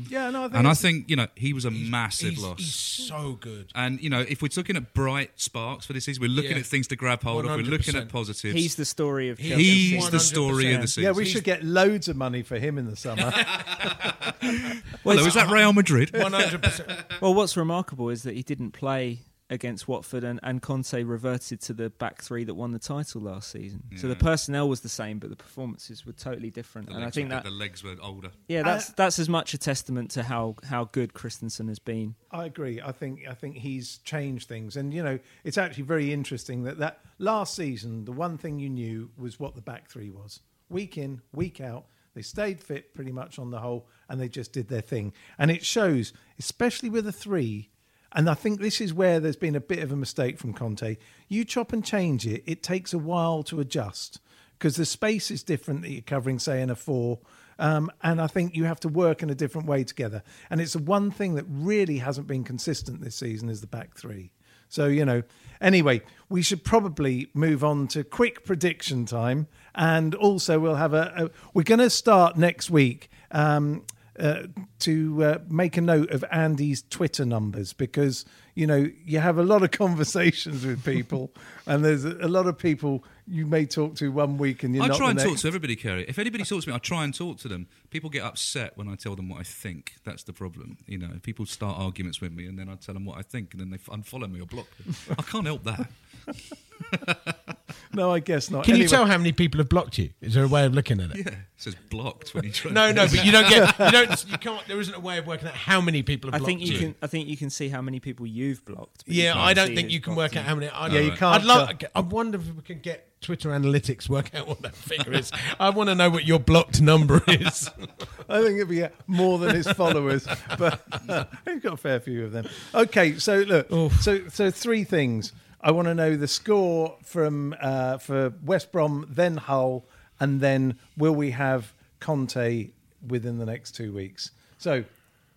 [0.09, 2.59] Yeah, no, I think And I think you know he was a massive he's, loss.
[2.59, 3.71] He's so good.
[3.75, 6.59] and you know, if we're looking at bright sparks for this season, we're looking Yeah.
[6.59, 7.51] at things to grab hold of.
[7.51, 8.55] We're looking at positives.
[8.55, 9.65] He's the story of He- Chelsea.
[9.65, 11.03] He's the story of the season.
[11.05, 13.31] yeah, we He's- should get loads of money for him in the summer.
[14.41, 16.11] Hello, is that Real Madrid?
[16.17, 16.91] One hundred percent.
[17.21, 19.21] Well, what's remarkable is that he didn't play
[19.55, 23.51] against Watford, and, and Conte reverted to the back three that won the title last
[23.51, 23.83] season.
[23.97, 24.21] So the hmm.
[24.21, 26.89] personnel was the same, but the performances were totally different.
[26.89, 28.31] The and I think were- that the legs were older.
[28.49, 32.15] yeah, that's that's as much a testament to how how good Christensen has been.
[32.31, 32.81] I agree.
[32.83, 36.79] I think I think he's changed things, and you know, it's actually very interesting that
[36.79, 40.99] that last season, the one thing you knew was what the back three was: week
[40.99, 41.87] in, week out.
[42.15, 45.13] They stayed fit pretty much on the whole, and they just did their thing.
[45.37, 47.71] And it shows, especially with a three.
[48.15, 50.97] And I think this is where there's been a bit of a mistake from Conte.
[51.29, 54.21] You chop and change it; it takes a while to adjust
[54.59, 57.19] because the space is different that you're covering, say, in a four.
[57.59, 60.23] Um, and I think you have to work in a different way together.
[60.51, 63.97] And it's the one thing that really hasn't been consistent this season is the back
[63.97, 64.33] three.
[64.69, 65.23] So, you know,
[65.61, 69.47] anyway, we should probably move on to quick prediction time.
[69.75, 73.09] And also, we'll have a, a we're going to start next week.
[73.31, 73.85] Um,
[74.19, 74.43] uh,
[74.81, 79.43] to uh, make a note of Andy's Twitter numbers because you know you have a
[79.43, 81.33] lot of conversations with people,
[81.67, 84.89] and there's a, lot of people you may talk to one week and you're I
[84.89, 86.05] not try the and talk to everybody, Ceri.
[86.09, 87.67] If anybody talks to me, I try and talk to them.
[87.91, 89.95] People get upset when I tell them what I think.
[90.05, 90.79] That's the problem.
[90.87, 93.53] You know, people start arguments with me, and then I tell them what I think,
[93.53, 94.95] and then they unfollow me or block me.
[95.19, 97.37] I can't help that.
[97.95, 98.65] No, I guess not.
[98.65, 100.11] Can you tell how many people have blocked you?
[100.21, 101.19] Is there a way of looking at it?
[101.19, 102.73] Yeah, it says blocked when you try.
[102.73, 103.79] No, no, but you don't get.
[103.79, 104.25] You don't.
[104.29, 104.67] You can't.
[104.67, 106.79] There isn't a way of working out how many people have I blocked think you
[106.79, 109.05] can I think you can see how many people you've blocked.
[109.07, 110.69] but you Yeah, I don't think you can blocked work out how many.
[110.69, 111.43] I, Yeah, you can't.
[111.43, 115.15] I'd love, I wonder if we can get Twitter analytics work out what that figure
[115.15, 115.33] is.
[115.59, 117.71] I want to know what your blocked number is.
[118.29, 120.27] I think it'd be uh, more than his followers,
[120.59, 122.47] but uh, he's got a fair few of them.
[122.75, 125.33] Okay, so look, so so three things.
[125.65, 129.87] I want to know the score from uh, for West Brom, then Hull,
[130.21, 132.69] and then will we have Conte
[133.09, 134.31] within the next two weeks?
[134.59, 134.85] So,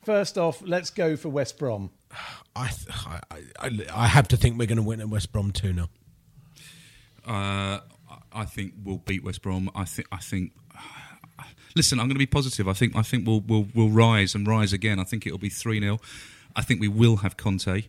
[0.03, 1.91] first off, let's go for West Brom.
[2.57, 3.19] I, th- I,
[3.57, 5.88] I, I have to think we're going to win at West Brom two 0
[7.25, 7.80] Uh,
[8.34, 9.71] I think we'll beat West Brom.
[9.73, 10.09] I think.
[10.11, 10.51] I think.
[11.75, 12.67] Listen, I'm going to be positive.
[12.67, 12.97] I think.
[12.97, 14.99] I think we'll we'll, we'll rise and rise again.
[14.99, 15.99] I think it'll be three 0
[16.53, 17.84] I think we will have Conte.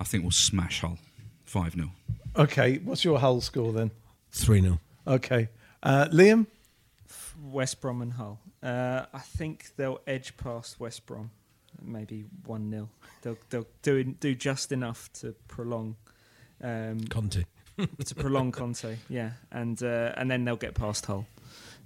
[0.00, 0.98] I think we'll smash Hull
[1.44, 1.90] five 0
[2.36, 3.90] Okay, what's your Hull score then?
[4.32, 5.48] Three 0 Okay,
[5.82, 6.46] uh, Liam.
[7.42, 8.40] West Brom and Hull.
[8.62, 11.30] Uh, I think they'll edge past West Brom,
[11.82, 12.88] maybe one 0
[13.22, 15.96] They'll they'll do do just enough to prolong
[16.62, 17.44] um, Conte.
[18.04, 18.96] to prolong Conte.
[19.08, 21.26] Yeah, and uh, and then they'll get past Hull,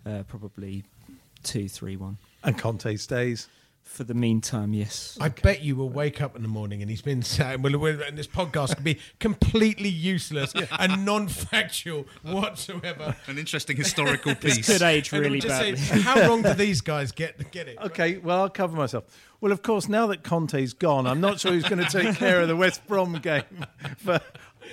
[0.06, 0.84] uh, probably
[1.42, 2.18] two three one.
[2.42, 3.48] And Conte stays.
[3.88, 5.18] For the meantime, yes.
[5.20, 8.00] I bet you will wake up in the morning and he's been saying, well, well,
[8.06, 13.16] and this podcast could be completely useless and non-factual whatsoever.
[13.26, 14.66] An interesting historical piece.
[14.66, 15.74] Could age really badly.
[15.76, 17.78] saying, how wrong do these guys get get it?
[17.78, 19.04] Okay, well, I'll cover myself.
[19.40, 22.40] Well, of course, now that Conte's gone, I'm not sure who's going to take care
[22.40, 23.42] of the West Brom game.
[24.04, 24.22] But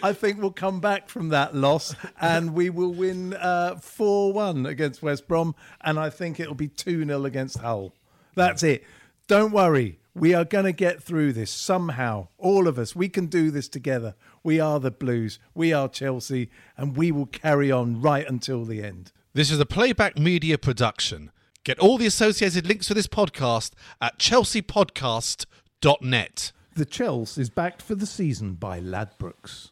[0.03, 4.65] I think we'll come back from that loss and we will win uh, 4 1
[4.65, 5.55] against West Brom.
[5.81, 7.93] And I think it'll be 2 0 against Hull.
[8.35, 8.83] That's it.
[9.27, 9.97] Don't worry.
[10.13, 12.27] We are going to get through this somehow.
[12.37, 12.95] All of us.
[12.95, 14.13] We can do this together.
[14.43, 15.39] We are the Blues.
[15.55, 16.51] We are Chelsea.
[16.77, 19.11] And we will carry on right until the end.
[19.33, 21.31] This is a playback media production.
[21.63, 26.51] Get all the associated links for this podcast at chelseapodcast.net.
[26.75, 29.71] The Chelsea is backed for the season by Ladbrokes.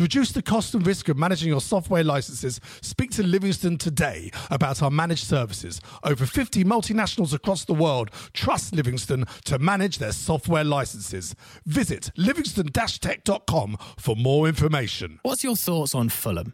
[0.01, 4.81] reduce the cost and risk of managing your software licenses, speak to Livingston today about
[4.81, 5.79] our managed services.
[6.03, 11.35] Over 50 multinationals across the world trust Livingston to manage their software licenses.
[11.65, 15.19] Visit livingston-tech.com for more information.
[15.23, 16.53] What's your thoughts on Fulham?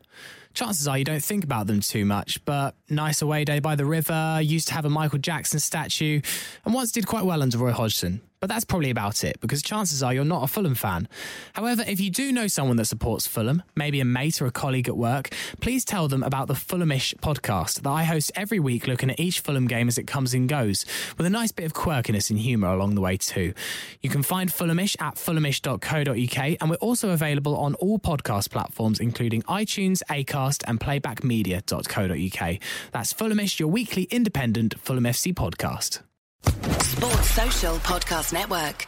[0.57, 3.85] Chances are you don't think about them too much, but nice away day by the
[3.85, 6.19] river, used to have a Michael Jackson statue,
[6.65, 8.21] and once did quite well under Roy Hodgson.
[8.39, 11.07] But that's probably about it, because chances are you're not a Fulham fan.
[11.53, 14.87] However, if you do know someone that supports Fulham, maybe a mate or a colleague
[14.87, 15.29] at work,
[15.59, 19.39] please tell them about the Fulhamish podcast that I host every week looking at each
[19.39, 20.85] Fulham game as it comes and goes,
[21.17, 23.53] with a nice bit of quirkiness and humour along the way too.
[24.03, 29.41] You can find Fulhamish at fulhamish.co.uk, and we're also available on all podcast platforms, including
[29.43, 32.59] iTunes, Acast, and playbackmedia.co.uk.
[32.91, 36.01] That's Fulhamish, your weekly independent Fulham FC podcast.
[36.83, 38.87] Sports Social Podcast Network.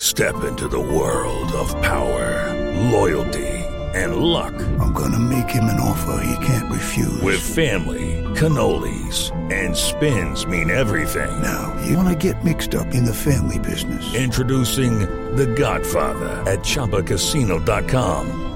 [0.00, 2.52] Step into the world of power,
[2.90, 3.46] loyalty,
[3.94, 4.54] and luck.
[4.78, 7.20] I'm going to make him an offer he can't refuse.
[7.22, 11.42] With family, cannolis, and spins mean everything.
[11.42, 14.14] Now, you want to get mixed up in the family business.
[14.14, 15.00] Introducing
[15.36, 18.55] The Godfather at ChumbaCasino.com.